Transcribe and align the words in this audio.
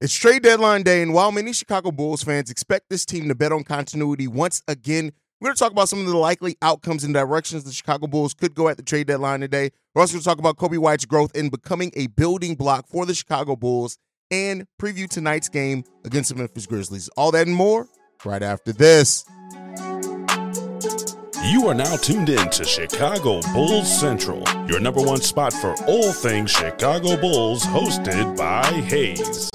It's 0.00 0.14
trade 0.14 0.44
deadline 0.44 0.84
day, 0.84 1.02
and 1.02 1.12
while 1.12 1.32
many 1.32 1.52
Chicago 1.52 1.90
Bulls 1.90 2.22
fans 2.22 2.52
expect 2.52 2.88
this 2.88 3.04
team 3.04 3.26
to 3.26 3.34
bet 3.34 3.50
on 3.50 3.64
continuity 3.64 4.28
once 4.28 4.62
again, 4.68 5.10
we're 5.40 5.48
going 5.48 5.56
to 5.56 5.58
talk 5.58 5.72
about 5.72 5.88
some 5.88 5.98
of 5.98 6.06
the 6.06 6.16
likely 6.16 6.56
outcomes 6.62 7.02
and 7.02 7.12
directions 7.12 7.64
the 7.64 7.72
Chicago 7.72 8.06
Bulls 8.06 8.32
could 8.32 8.54
go 8.54 8.68
at 8.68 8.76
the 8.76 8.84
trade 8.84 9.08
deadline 9.08 9.40
today. 9.40 9.70
We're 9.94 10.02
also 10.02 10.12
going 10.12 10.20
to 10.20 10.24
talk 10.24 10.38
about 10.38 10.56
Coby 10.56 10.78
White's 10.78 11.04
growth 11.04 11.34
in 11.34 11.48
becoming 11.48 11.90
a 11.96 12.06
building 12.06 12.54
block 12.54 12.86
for 12.86 13.06
the 13.06 13.14
Chicago 13.14 13.56
Bulls 13.56 13.98
and 14.30 14.68
preview 14.80 15.08
tonight's 15.08 15.48
game 15.48 15.82
against 16.04 16.28
the 16.28 16.36
Memphis 16.36 16.66
Grizzlies. 16.66 17.08
All 17.16 17.32
that 17.32 17.48
and 17.48 17.56
more 17.56 17.88
right 18.24 18.42
after 18.42 18.72
this. 18.72 19.24
You 21.44 21.66
are 21.66 21.74
now 21.74 21.96
tuned 21.96 22.28
in 22.28 22.50
to 22.50 22.64
Chicago 22.64 23.40
Bulls 23.52 23.98
Central, 23.98 24.44
your 24.68 24.78
number 24.78 25.02
one 25.02 25.22
spot 25.22 25.52
for 25.52 25.74
all 25.88 26.12
things 26.12 26.52
Chicago 26.52 27.16
Bulls, 27.16 27.64
hosted 27.64 28.36
by 28.36 28.62
Haize. 28.62 29.50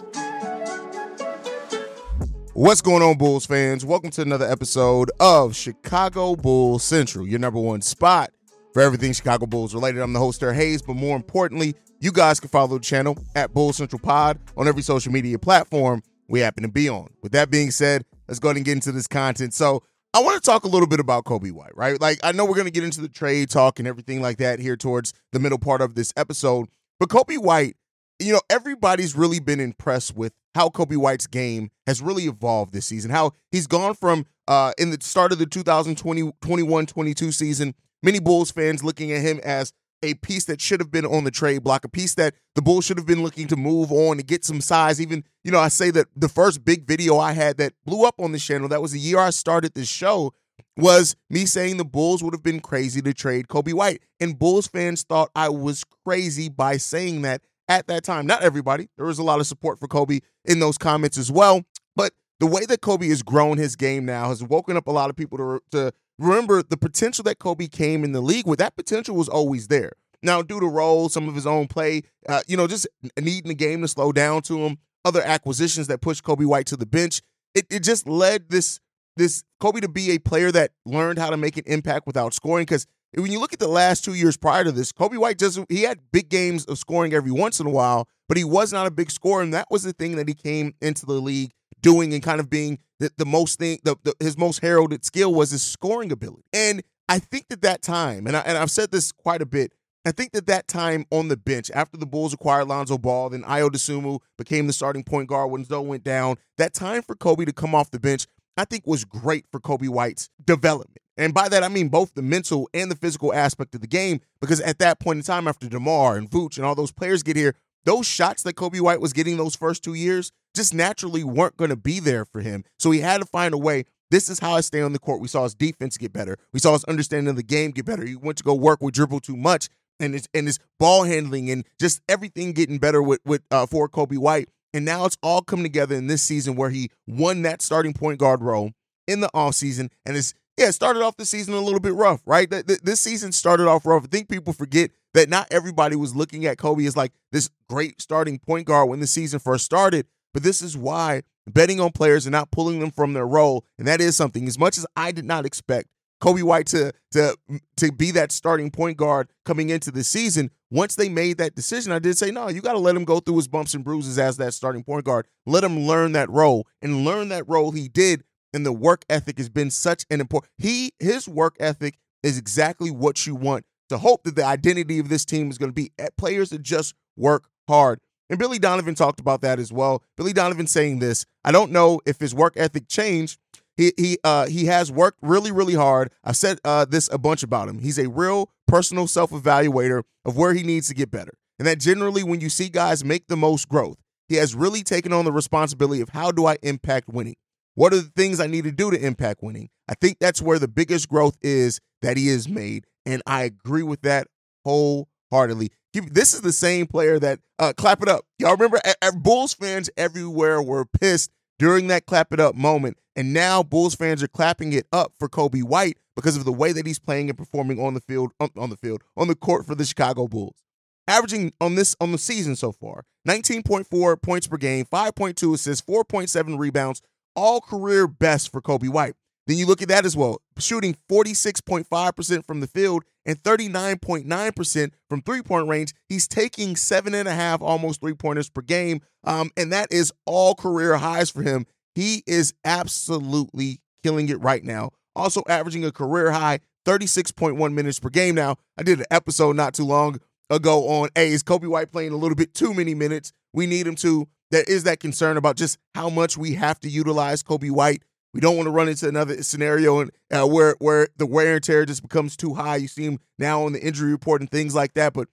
What's 2.56 2.82
going 2.82 3.02
on, 3.02 3.18
Bulls 3.18 3.48
fans? 3.48 3.84
Welcome 3.84 4.12
to 4.12 4.21
another 4.21 4.46
episode 4.48 5.10
of 5.20 5.56
Chicago 5.56 6.36
Bulls 6.36 6.84
Central, 6.84 7.28
your 7.28 7.39
number 7.39 7.60
one 7.60 7.82
spot 7.82 8.29
for 8.74 8.84
everything 8.84 9.12
Chicago 9.12 9.48
Bulls 9.48 9.74
related. 9.74 10.04
I'm 10.04 10.14
the 10.14 10.20
host, 10.20 10.39
there, 10.39 10.54
Haize, 10.54 10.84
but 10.84 10.93
more 10.93 11.16
importantly, 11.16 11.74
you 12.00 12.12
guys 12.12 12.39
can 12.39 12.50
follow 12.50 12.78
the 12.78 12.79
channel 12.79 13.18
at 13.36 13.56
Bulls 13.56 13.78
Central 13.78 14.00
Pod 14.00 14.38
on 14.56 14.68
every 14.68 14.84
social 14.84 15.12
media 15.12 15.39
platform 15.39 16.04
we 16.28 16.42
happen 16.42 16.62
to 16.62 16.70
be 16.70 16.88
on. 16.88 17.10
With 17.24 17.32
that 17.32 17.50
being 17.50 17.71
said, 17.71 18.06
let's 18.28 18.38
go 18.38 18.50
ahead 18.50 18.57
and 18.57 18.65
get 18.65 18.74
into 18.74 18.92
this 18.92 19.07
content. 19.07 19.56
So, 19.56 19.82
I 20.14 20.21
want 20.21 20.36
to 20.36 20.46
talk 20.46 20.64
a 20.64 20.68
little 20.68 20.88
bit 20.88 21.00
about 21.00 21.24
Coby 21.24 21.51
White, 21.51 21.76
right? 21.76 22.00
Like, 22.00 22.20
I 22.21 22.34
know 22.34 22.46
we're 22.46 22.54
going 22.54 22.68
to 22.68 22.71
get 22.71 22.84
into 22.84 23.01
the 23.01 23.10
trade 23.10 23.50
talk 23.50 23.79
and 23.79 23.88
everything 23.88 24.21
like 24.21 24.38
that 24.38 24.60
here 24.60 24.78
towards 24.78 25.12
the 25.32 25.40
middle 25.40 25.57
part 25.57 25.82
of 25.82 25.96
this 25.96 26.14
episode, 26.15 26.68
but 27.00 27.10
Coby 27.10 27.40
White 27.40 27.78
you 28.23 28.33
know, 28.33 28.41
everybody's 28.50 29.15
really 29.15 29.39
been 29.39 29.59
impressed 29.59 30.15
with 30.15 30.33
how 30.55 30.69
Coby 30.69 30.97
White's 30.97 31.27
game 31.27 31.71
has 31.87 32.02
really 32.02 32.25
evolved 32.25 32.73
this 32.73 32.86
season. 32.86 33.11
How 33.11 33.31
he's 33.52 33.67
gone 33.67 33.94
from 33.94 34.25
uh 34.48 34.73
in 34.78 34.92
the 34.92 34.98
start 35.02 35.31
of 35.31 35.39
the 35.39 35.45
2020-21-22 35.45 37.33
season, 37.33 37.73
many 38.02 38.20
Bulls 38.20 38.52
fans 38.52 38.83
looking 38.83 39.11
at 39.11 39.22
him 39.22 39.39
as 39.44 39.73
a 40.03 40.14
piece 40.16 40.45
that 40.45 40.61
should 40.61 40.80
have 40.80 40.92
been 40.92 41.06
on 41.06 41.23
the 41.23 41.31
trade 41.31 41.64
block, 41.64 41.86
a 41.86 41.89
piece 41.89 42.14
that 42.16 42.36
the 42.56 42.61
Bulls 42.61 42.86
should 42.86 42.98
have 42.98 43.08
been 43.08 43.23
looking 43.23 43.48
to 43.48 43.56
move 43.56 43.92
on 43.92 44.17
to 44.17 44.23
get 44.23 44.44
some 44.44 44.61
size. 44.61 45.02
Even, 45.02 45.23
you 45.44 45.52
know, 45.52 45.59
I 45.59 45.70
say 45.70 45.89
that 45.92 46.08
the 46.16 46.30
first 46.30 46.64
big 46.64 46.86
video 46.86 47.17
I 47.17 47.31
had 47.31 47.58
that 47.58 47.73
blew 47.86 48.05
up 48.05 48.16
on 48.20 48.33
the 48.33 48.39
channel, 48.39 48.67
that 48.67 48.81
was 48.81 48.92
the 48.92 49.00
year 49.00 49.20
I 49.20 49.30
started 49.30 49.73
this 49.73 49.88
show, 49.88 50.33
was 50.76 51.16
me 51.30 51.45
saying 51.45 51.78
the 51.78 51.86
Bulls 51.86 52.23
would 52.23 52.33
have 52.33 52.44
been 52.44 52.59
crazy 52.59 53.02
to 53.02 53.14
trade 53.14 53.48
Coby 53.48 53.73
White. 53.73 54.02
And 54.20 54.38
Bulls 54.38 54.67
fans 54.67 55.03
thought 55.03 55.31
I 55.36 55.50
was 55.50 55.86
crazy 56.05 56.50
by 56.50 56.78
saying 56.78 57.22
that 57.22 57.42
at 57.67 57.88
that 57.88 58.03
time. 58.03 58.25
Not 58.25 58.44
everybody. 58.44 58.89
There 58.97 59.06
was 59.06 59.19
a 59.19 59.23
lot 59.23 59.39
of 59.39 59.47
support 59.47 59.80
for 59.80 59.88
Coby 59.88 60.22
in 60.45 60.59
those 60.59 60.78
comments 60.78 61.17
as 61.17 61.31
well. 61.31 61.64
But 61.95 62.14
the 62.39 62.47
way 62.47 62.66
that 62.66 62.81
Coby 62.81 63.09
has 63.09 63.23
grown 63.23 63.58
his 63.58 63.75
game 63.75 64.05
now 64.05 64.30
has 64.30 64.44
woken 64.44 64.78
up 64.78 64.88
a 64.88 64.92
lot 64.92 65.09
of 65.09 65.16
people 65.16 65.38
to, 65.38 65.61
to 65.72 65.94
remember 66.20 66.64
the 66.64 66.78
potential 66.78 67.23
that 67.23 67.39
Coby 67.39 67.72
came 67.72 68.03
in 68.03 68.11
the 68.11 68.22
league 68.22 68.47
with. 68.47 68.59
That 68.59 68.75
potential 68.75 69.16
was 69.16 69.30
always 69.30 69.67
there. 69.67 69.94
Now, 70.22 70.42
due 70.42 70.59
to 70.59 70.66
role, 70.66 71.09
some 71.09 71.28
of 71.28 71.36
his 71.36 71.45
own 71.45 71.67
play, 71.67 72.03
uh, 72.30 72.42
you 72.47 72.55
know, 72.55 72.66
just 72.66 72.88
needing 73.20 73.50
the 73.50 73.55
game 73.55 73.81
to 73.81 73.88
slow 73.88 74.11
down 74.14 74.42
to 74.44 74.59
him, 74.59 74.77
other 75.03 75.22
acquisitions 75.22 75.88
that 75.88 76.00
pushed 76.00 76.23
Coby 76.23 76.45
White 76.45 76.66
to 76.67 76.77
the 76.77 76.86
bench, 76.86 77.22
it, 77.53 77.66
it 77.70 77.83
just 77.83 78.08
led 78.08 78.50
this 78.50 78.80
this 79.16 79.44
Coby 79.61 79.81
to 79.81 79.89
be 79.89 80.11
a 80.11 80.17
player 80.17 80.52
that 80.52 80.72
learned 80.86 81.20
how 81.20 81.30
to 81.30 81.38
make 81.38 81.58
an 81.58 81.66
impact 81.67 82.08
without 82.08 82.33
scoring. 82.33 82.64
Because 82.64 82.88
when 83.16 83.31
you 83.31 83.39
look 83.39 83.53
at 83.53 83.59
the 83.59 83.67
last 83.67 84.03
two 84.03 84.14
years 84.14 84.38
prior 84.38 84.64
to 84.64 84.72
this, 84.72 84.92
Coby 84.92 85.17
White 85.17 85.38
just 85.38 85.59
he 85.69 85.83
had 85.83 86.00
big 86.11 86.30
games 86.30 86.66
of 86.66 86.78
scoring 86.78 87.14
every 87.14 87.31
once 87.31 87.59
in 87.59 87.67
a 87.67 87.70
while, 87.70 88.08
but 88.28 88.38
he 88.38 88.44
was 88.44 88.73
not 88.73 88.88
a 88.88 88.92
big 88.92 89.11
scorer, 89.11 89.44
and 89.44 89.53
that 89.53 89.67
was 89.70 89.83
the 89.83 89.94
thing 89.94 90.16
that 90.16 90.28
he 90.28 90.33
came 90.33 90.73
into 90.81 91.05
the 91.05 91.14
league 91.14 91.52
doing 91.81 92.14
and 92.14 92.23
kind 92.23 92.39
of 92.39 92.50
being 92.50 92.80
the, 93.00 93.11
the 93.17 93.25
most 93.25 93.59
thing. 93.59 93.80
The, 93.83 93.95
the, 94.03 94.14
his 94.20 94.38
most 94.38 94.61
heralded 94.61 95.05
skill 95.05 95.33
was 95.33 95.52
his 95.52 95.61
scoring 95.61 96.11
ability, 96.11 96.44
and 96.53 96.81
I 97.08 97.20
think 97.20 97.50
that 97.50 97.61
that 97.61 97.81
time, 97.81 98.25
and 98.28 98.36
I, 98.36 98.39
and 98.42 98.58
I've 98.58 98.71
said 98.71 98.92
this 98.92 99.11
quite 99.11 99.42
a 99.42 99.45
bit. 99.45 99.73
I 100.05 100.11
think 100.11 100.33
that 100.33 100.48
that 100.48 100.67
time 100.67 101.05
on 101.11 101.30
the 101.30 101.38
bench 101.38 101.71
after 101.73 101.95
the 101.95 102.05
Bulls 102.05 102.33
acquired 102.33 102.67
Lonzo 102.67 102.98
Ball, 102.98 103.30
then 103.30 103.43
Ayo 103.43 103.70
Dosunmu 103.70 104.20
became 104.38 104.67
the 104.67 104.73
starting 104.73 105.04
point 105.04 105.30
guard 105.30 105.49
when 105.49 105.64
Zo 105.64 105.80
went 105.80 106.04
down. 106.04 106.36
That 106.58 106.73
time 106.73 107.04
for 107.04 107.15
Coby 107.15 107.45
to 107.45 107.54
come 107.54 107.73
off 107.73 107.89
the 107.89 108.02
bench, 108.02 108.27
I 108.58 108.65
think, 108.65 108.86
was 108.86 109.05
great 109.05 109.45
for 109.49 109.61
Coby 109.61 109.88
White's 109.88 110.30
development. 110.43 111.02
And 111.18 111.34
by 111.34 111.50
that, 111.50 111.64
I 111.64 111.68
mean 111.68 111.90
both 111.90 112.14
the 112.14 112.22
mental 112.22 112.70
and 112.74 112.90
the 112.90 112.96
physical 112.96 113.34
aspect 113.34 113.76
of 113.76 113.82
the 113.82 113.88
game, 113.88 114.22
because 114.42 114.60
at 114.62 114.80
that 114.80 115.00
point 115.00 115.18
in 115.18 115.24
time, 115.24 115.48
after 115.48 115.70
DeMar 115.70 116.18
and 116.18 116.30
Vooch 116.30 116.58
and 116.58 116.66
all 116.66 116.76
those 116.76 116.92
players 116.92 117.24
get 117.24 117.36
here, 117.36 117.56
those 117.86 118.08
shots 118.08 118.44
that 118.44 118.56
Coby 118.56 118.80
White 118.80 119.02
was 119.02 119.14
getting 119.14 119.38
those 119.38 119.56
first 119.56 119.84
two 119.84 119.94
years 119.94 120.32
just 120.56 120.74
naturally 120.74 121.24
weren't 121.24 121.58
going 121.58 121.70
to 121.70 121.76
be 121.76 122.00
there 122.00 122.26
for 122.26 122.42
him. 122.42 122.64
So 122.80 122.92
he 122.92 123.02
had 123.02 123.20
to 123.22 123.26
find 123.26 123.54
a 123.54 123.58
way. 123.58 123.84
This 124.10 124.30
is 124.30 124.40
how 124.40 124.54
I 124.54 124.62
stay 124.62 124.82
on 124.82 124.94
the 124.94 125.00
court. 125.00 125.22
We 125.22 125.28
saw 125.28 125.44
his 125.44 125.56
defense 125.56 125.98
get 125.98 126.14
better. 126.14 126.38
We 126.54 126.60
saw 126.60 126.74
his 126.74 126.84
understanding 126.86 127.30
of 127.30 127.36
the 127.36 127.44
game 127.44 127.72
get 127.72 127.86
better. 127.86 128.06
He 128.06 128.16
went 128.16 128.38
to 128.38 128.44
go 128.44 128.53
work 128.53 128.81
with 128.81 128.94
dribble 128.94 129.22
too 129.22 129.35
much, 129.35 129.69
and 130.00 130.13
his 130.13 130.28
and 130.34 130.47
his 130.47 130.59
ball 130.80 131.03
handling 131.03 131.50
and 131.50 131.66
just 131.80 132.01
everything 132.07 132.53
getting 132.53 132.78
better 132.78 133.01
with 133.01 133.19
with 133.25 133.41
uh, 133.51 133.66
for 133.66 133.90
Coby 133.90 134.18
White. 134.18 134.50
And 134.74 134.85
now 134.85 135.06
it's 135.06 135.18
all 135.22 135.41
come 135.41 135.63
together 135.63 135.95
in 135.95 136.07
this 136.07 136.22
season 136.22 136.56
where 136.56 136.69
he 136.69 136.90
won 137.07 137.41
that 137.44 137.62
starting 137.62 137.94
point 137.94 138.19
guard 138.19 138.41
role 138.41 138.72
in 139.07 139.19
the 139.19 139.30
offseason 139.34 139.90
and 140.06 140.16
is 140.16 140.34
yeah, 140.57 140.67
it 140.67 140.73
started 140.73 141.01
off 141.01 141.17
the 141.17 141.25
season 141.25 141.53
a 141.53 141.59
little 141.59 141.79
bit 141.79 141.93
rough, 141.93 142.21
right? 142.25 142.49
This 142.49 142.99
season 142.99 143.31
started 143.31 143.67
off 143.67 143.85
rough. 143.85 144.03
I 144.03 144.07
think 144.07 144.29
people 144.29 144.53
forget 144.53 144.91
that 145.13 145.29
not 145.29 145.47
everybody 145.51 145.95
was 145.95 146.15
looking 146.15 146.45
at 146.45 146.57
Coby 146.57 146.87
as 146.87 146.95
like 146.95 147.11
this 147.31 147.49
great 147.69 148.01
starting 148.01 148.39
point 148.39 148.67
guard 148.67 148.89
when 148.89 148.99
the 148.99 149.07
season 149.07 149.39
first 149.39 149.65
started. 149.65 150.05
But 150.33 150.43
this 150.43 150.61
is 150.61 150.77
why 150.77 151.23
betting 151.47 151.79
on 151.79 151.91
players 151.91 152.25
and 152.25 152.31
not 152.31 152.51
pulling 152.51 152.79
them 152.79 152.91
from 152.91 153.13
their 153.13 153.27
role, 153.27 153.65
and 153.77 153.87
that 153.87 154.01
is 154.01 154.15
something. 154.15 154.47
As 154.47 154.57
much 154.57 154.77
as 154.77 154.85
I 154.95 155.11
did 155.11 155.25
not 155.25 155.45
expect 155.45 155.89
Coby 156.21 156.43
White 156.43 156.67
to 156.67 156.91
to 157.11 157.35
to 157.77 157.91
be 157.91 158.11
that 158.11 158.31
starting 158.31 158.71
point 158.71 158.97
guard 158.97 159.29
coming 159.45 159.69
into 159.69 159.91
the 159.91 160.03
season, 160.03 160.51
once 160.71 160.95
they 160.95 161.09
made 161.09 161.37
that 161.37 161.55
decision, 161.55 161.91
I 161.91 161.99
did 161.99 162.17
say, 162.17 162.31
no, 162.31 162.49
you 162.49 162.61
got 162.61 162.73
to 162.73 162.79
let 162.79 162.95
him 162.95 163.05
go 163.05 163.19
through 163.19 163.37
his 163.37 163.47
bumps 163.47 163.73
and 163.73 163.83
bruises 163.83 164.17
as 164.17 164.37
that 164.37 164.53
starting 164.53 164.83
point 164.83 165.05
guard. 165.05 165.27
Let 165.45 165.63
him 165.63 165.79
learn 165.81 166.13
that 166.13 166.29
role, 166.29 166.67
and 166.81 167.05
learn 167.05 167.29
that 167.29 167.47
role 167.47 167.71
he 167.71 167.87
did 167.87 168.23
and 168.53 168.65
the 168.65 168.73
work 168.73 169.03
ethic 169.09 169.37
has 169.37 169.49
been 169.49 169.71
such 169.71 170.05
an 170.09 170.21
important 170.21 170.51
he 170.57 170.91
his 170.99 171.27
work 171.27 171.55
ethic 171.59 171.97
is 172.21 172.37
exactly 172.37 172.91
what 172.91 173.25
you 173.27 173.35
want 173.35 173.65
to 173.89 173.97
hope 173.97 174.23
that 174.23 174.35
the 174.35 174.45
identity 174.45 174.99
of 174.99 175.09
this 175.09 175.25
team 175.25 175.49
is 175.49 175.57
going 175.57 175.69
to 175.69 175.73
be. 175.73 175.91
At 175.99 176.17
players 176.17 176.49
that 176.49 176.63
just 176.63 176.95
work 177.15 177.49
hard. 177.67 177.99
And 178.29 178.39
billy 178.39 178.57
donovan 178.57 178.95
talked 178.95 179.19
about 179.19 179.41
that 179.41 179.59
as 179.59 179.71
well. 179.71 180.03
Billy 180.17 180.33
donovan 180.33 180.67
saying 180.67 180.99
this 180.99 181.25
i 181.43 181.51
don't 181.51 181.71
know 181.71 181.99
if 182.05 182.19
his 182.19 182.33
work 182.33 182.53
ethic 182.55 182.87
changed. 182.87 183.37
He 183.75 183.91
he 183.97 184.17
uh 184.23 184.47
he 184.47 184.65
has 184.65 184.91
worked 184.91 185.19
really 185.21 185.51
really 185.51 185.75
hard. 185.75 186.11
I've 186.23 186.37
said 186.37 186.59
uh 186.63 186.85
this 186.85 187.09
a 187.11 187.17
bunch 187.17 187.43
about 187.43 187.67
him. 187.67 187.79
He's 187.79 187.99
a 187.99 188.09
real 188.09 188.49
personal 188.67 189.07
self-evaluator 189.07 190.03
of 190.25 190.37
where 190.37 190.53
he 190.53 190.63
needs 190.63 190.87
to 190.87 190.93
get 190.93 191.11
better. 191.11 191.33
And 191.59 191.67
that 191.67 191.79
generally 191.79 192.23
when 192.23 192.41
you 192.41 192.49
see 192.49 192.69
guys 192.69 193.03
make 193.05 193.27
the 193.27 193.37
most 193.37 193.69
growth 193.69 193.97
he 194.27 194.35
has 194.35 194.55
really 194.55 194.83
taken 194.83 195.13
on 195.13 195.25
the 195.25 195.31
responsibility 195.31 196.01
of 196.01 196.09
how 196.09 196.31
do 196.31 196.45
i 196.45 196.57
impact 196.63 197.09
winning 197.09 197.35
what 197.75 197.94
are 197.94 197.97
the 197.97 198.11
things 198.16 198.39
I 198.39 198.47
need 198.47 198.66
to 198.66 198.72
do 198.72 198.91
to 198.91 199.06
impact 199.06 199.41
winning? 199.44 199.69
I 199.89 199.95
think 199.95 200.19
that's 200.19 200.41
where 200.41 200.59
the 200.59 200.67
biggest 200.67 201.09
growth 201.09 201.38
is 201.41 201.79
that 202.01 202.17
he 202.17 202.28
has 202.28 202.47
made. 202.47 202.85
And 203.06 203.22
I 203.25 203.44
agree 203.44 203.84
with 203.84 204.01
that 204.03 204.28
wholeheartedly. 204.63 205.72
This 205.94 206.33
is 206.33 206.41
the 206.41 206.53
same 206.53 206.88
player 206.88 207.19
that 207.19 207.39
uh, 207.59 207.73
clap 207.75 208.01
it 208.01 208.09
up. 208.09 208.25
Y'all 208.39 208.56
remember 208.56 208.79
Bulls 209.16 209.53
fans 209.53 209.89
everywhere 209.97 210.62
were 210.62 210.85
pissed 210.85 211.31
during 211.59 211.88
that 211.88 212.06
clap 212.06 212.33
it 212.33 212.39
up 212.39 212.56
moment. 212.56 212.97
And 213.16 213.33
now 213.33 213.62
Bulls 213.62 213.95
fans 213.95 214.23
are 214.23 214.28
clapping 214.28 214.73
it 214.73 214.88
up 214.91 215.13
for 215.19 215.29
Coby 215.29 215.63
White 215.63 215.97
because 216.16 216.35
of 216.35 216.45
the 216.45 216.53
way 216.53 216.72
that 216.72 216.88
he's 216.88 217.00
playing 217.00 217.29
and 217.29 217.38
performing 217.38 217.79
on 217.79 217.94
the 217.94 218.01
field, 218.01 218.31
on, 218.39 218.69
the 218.69 218.78
field, 218.78 219.03
on 219.16 219.28
the 219.28 219.35
court 219.35 219.66
for 219.66 219.75
the 219.75 219.85
Chicago 219.85 220.28
Bulls. 220.28 220.63
Averaging 221.07 221.53
on 221.59 221.75
this 221.75 221.95
on 222.00 222.13
the 222.13 222.17
season 222.17 222.56
so 222.56 222.72
far, 222.72 223.03
19.4 223.28 224.22
points 224.22 224.47
per 224.47 224.57
game, 224.57 224.85
5.2 224.85 225.53
assists, 225.53 225.85
4.7 225.85 226.57
rebounds, 226.57 227.01
all 227.35 227.62
career 227.62 228.07
best 228.07 228.51
for 228.51 228.62
Coby 228.62 228.89
White. 228.89 229.15
Then 229.45 229.57
you 229.57 229.65
look 229.65 229.81
at 229.81 229.89
that 229.89 230.06
as 230.06 230.15
well, 230.15 230.41
shooting 230.57 230.95
46.5% 231.09 232.45
from 232.45 232.62
the 232.62 232.68
field 232.68 233.03
and 233.25 233.41
39.9% 233.41 234.91
from 235.09 235.21
three 235.21 235.41
point 235.41 235.68
range. 235.68 235.94
He's 236.07 236.27
taking 236.27 236.75
seven 236.75 237.13
and 237.13 237.27
a 237.27 237.33
half, 237.33 237.62
almost 237.62 238.01
three 238.01 238.13
pointers 238.13 238.50
per 238.50 238.62
game. 238.62 239.01
Um, 239.24 239.51
and 239.57 239.71
that 239.74 239.91
is 239.91 240.13
all 240.25 240.56
career 240.56 240.95
highs 240.95 241.30
for 241.30 241.41
him. 241.41 241.65
He 241.95 242.24
is 242.25 242.53
absolutely 242.63 243.81
killing 244.03 244.30
it 244.30 244.41
right 244.41 244.63
now. 244.63 244.91
Also, 245.15 245.44
averaging 245.47 245.85
a 245.85 245.91
career 245.91 246.31
high 246.31 246.59
36.1 246.85 247.74
minutes 247.74 248.00
per 248.00 248.09
game. 248.09 248.35
Now, 248.35 248.57
I 248.77 248.83
did 248.83 249.00
an 249.00 249.06
episode 249.12 249.56
not 249.56 249.74
too 249.74 249.85
long 249.85 250.19
ago 250.50 250.88
on, 250.88 251.09
hey, 251.15 251.31
is 251.31 251.44
Coby 251.44 251.68
White 251.68 251.91
playing 251.91 252.13
a 252.13 252.18
little 252.18 252.35
bit 252.35 252.53
too 252.53 252.74
many 252.74 252.94
minutes? 252.94 253.31
We 253.53 253.68
need 253.68 253.88
him 253.88 253.95
to 253.97 254.27
there 254.53 254.63
is 254.67 254.83
that 254.83 255.00
concern 255.00 255.35
about 255.35 255.55
just 255.55 255.79
how 255.95 256.09
much 256.09 256.38
we 256.38 256.53
have 256.53 256.79
to 256.81 256.89
utilize 256.89 257.41
Coby 257.41 257.71
White. 257.71 258.03
We 258.35 258.39
don't 258.39 258.55
want 258.55 258.67
to 258.67 258.71
run 258.71 258.88
into 258.88 259.07
another 259.07 259.41
scenario 259.41 260.00
and 260.00 260.11
uh, 260.31 260.45
where 260.45 260.75
where 260.77 261.07
the 261.17 261.25
wear 261.25 261.55
and 261.55 261.63
tear 261.63 261.85
just 261.88 262.03
becomes 262.03 262.38
too 262.38 262.53
high. 262.53 262.75
You 262.75 262.88
see 262.88 263.05
him 263.05 263.19
now 263.39 263.63
on 263.65 263.73
the 263.73 263.81
injury 263.81 264.11
report 264.11 264.41
and 264.41 264.50
things 264.50 264.75
like 264.75 264.94
that. 264.94 265.13
But 265.13 265.27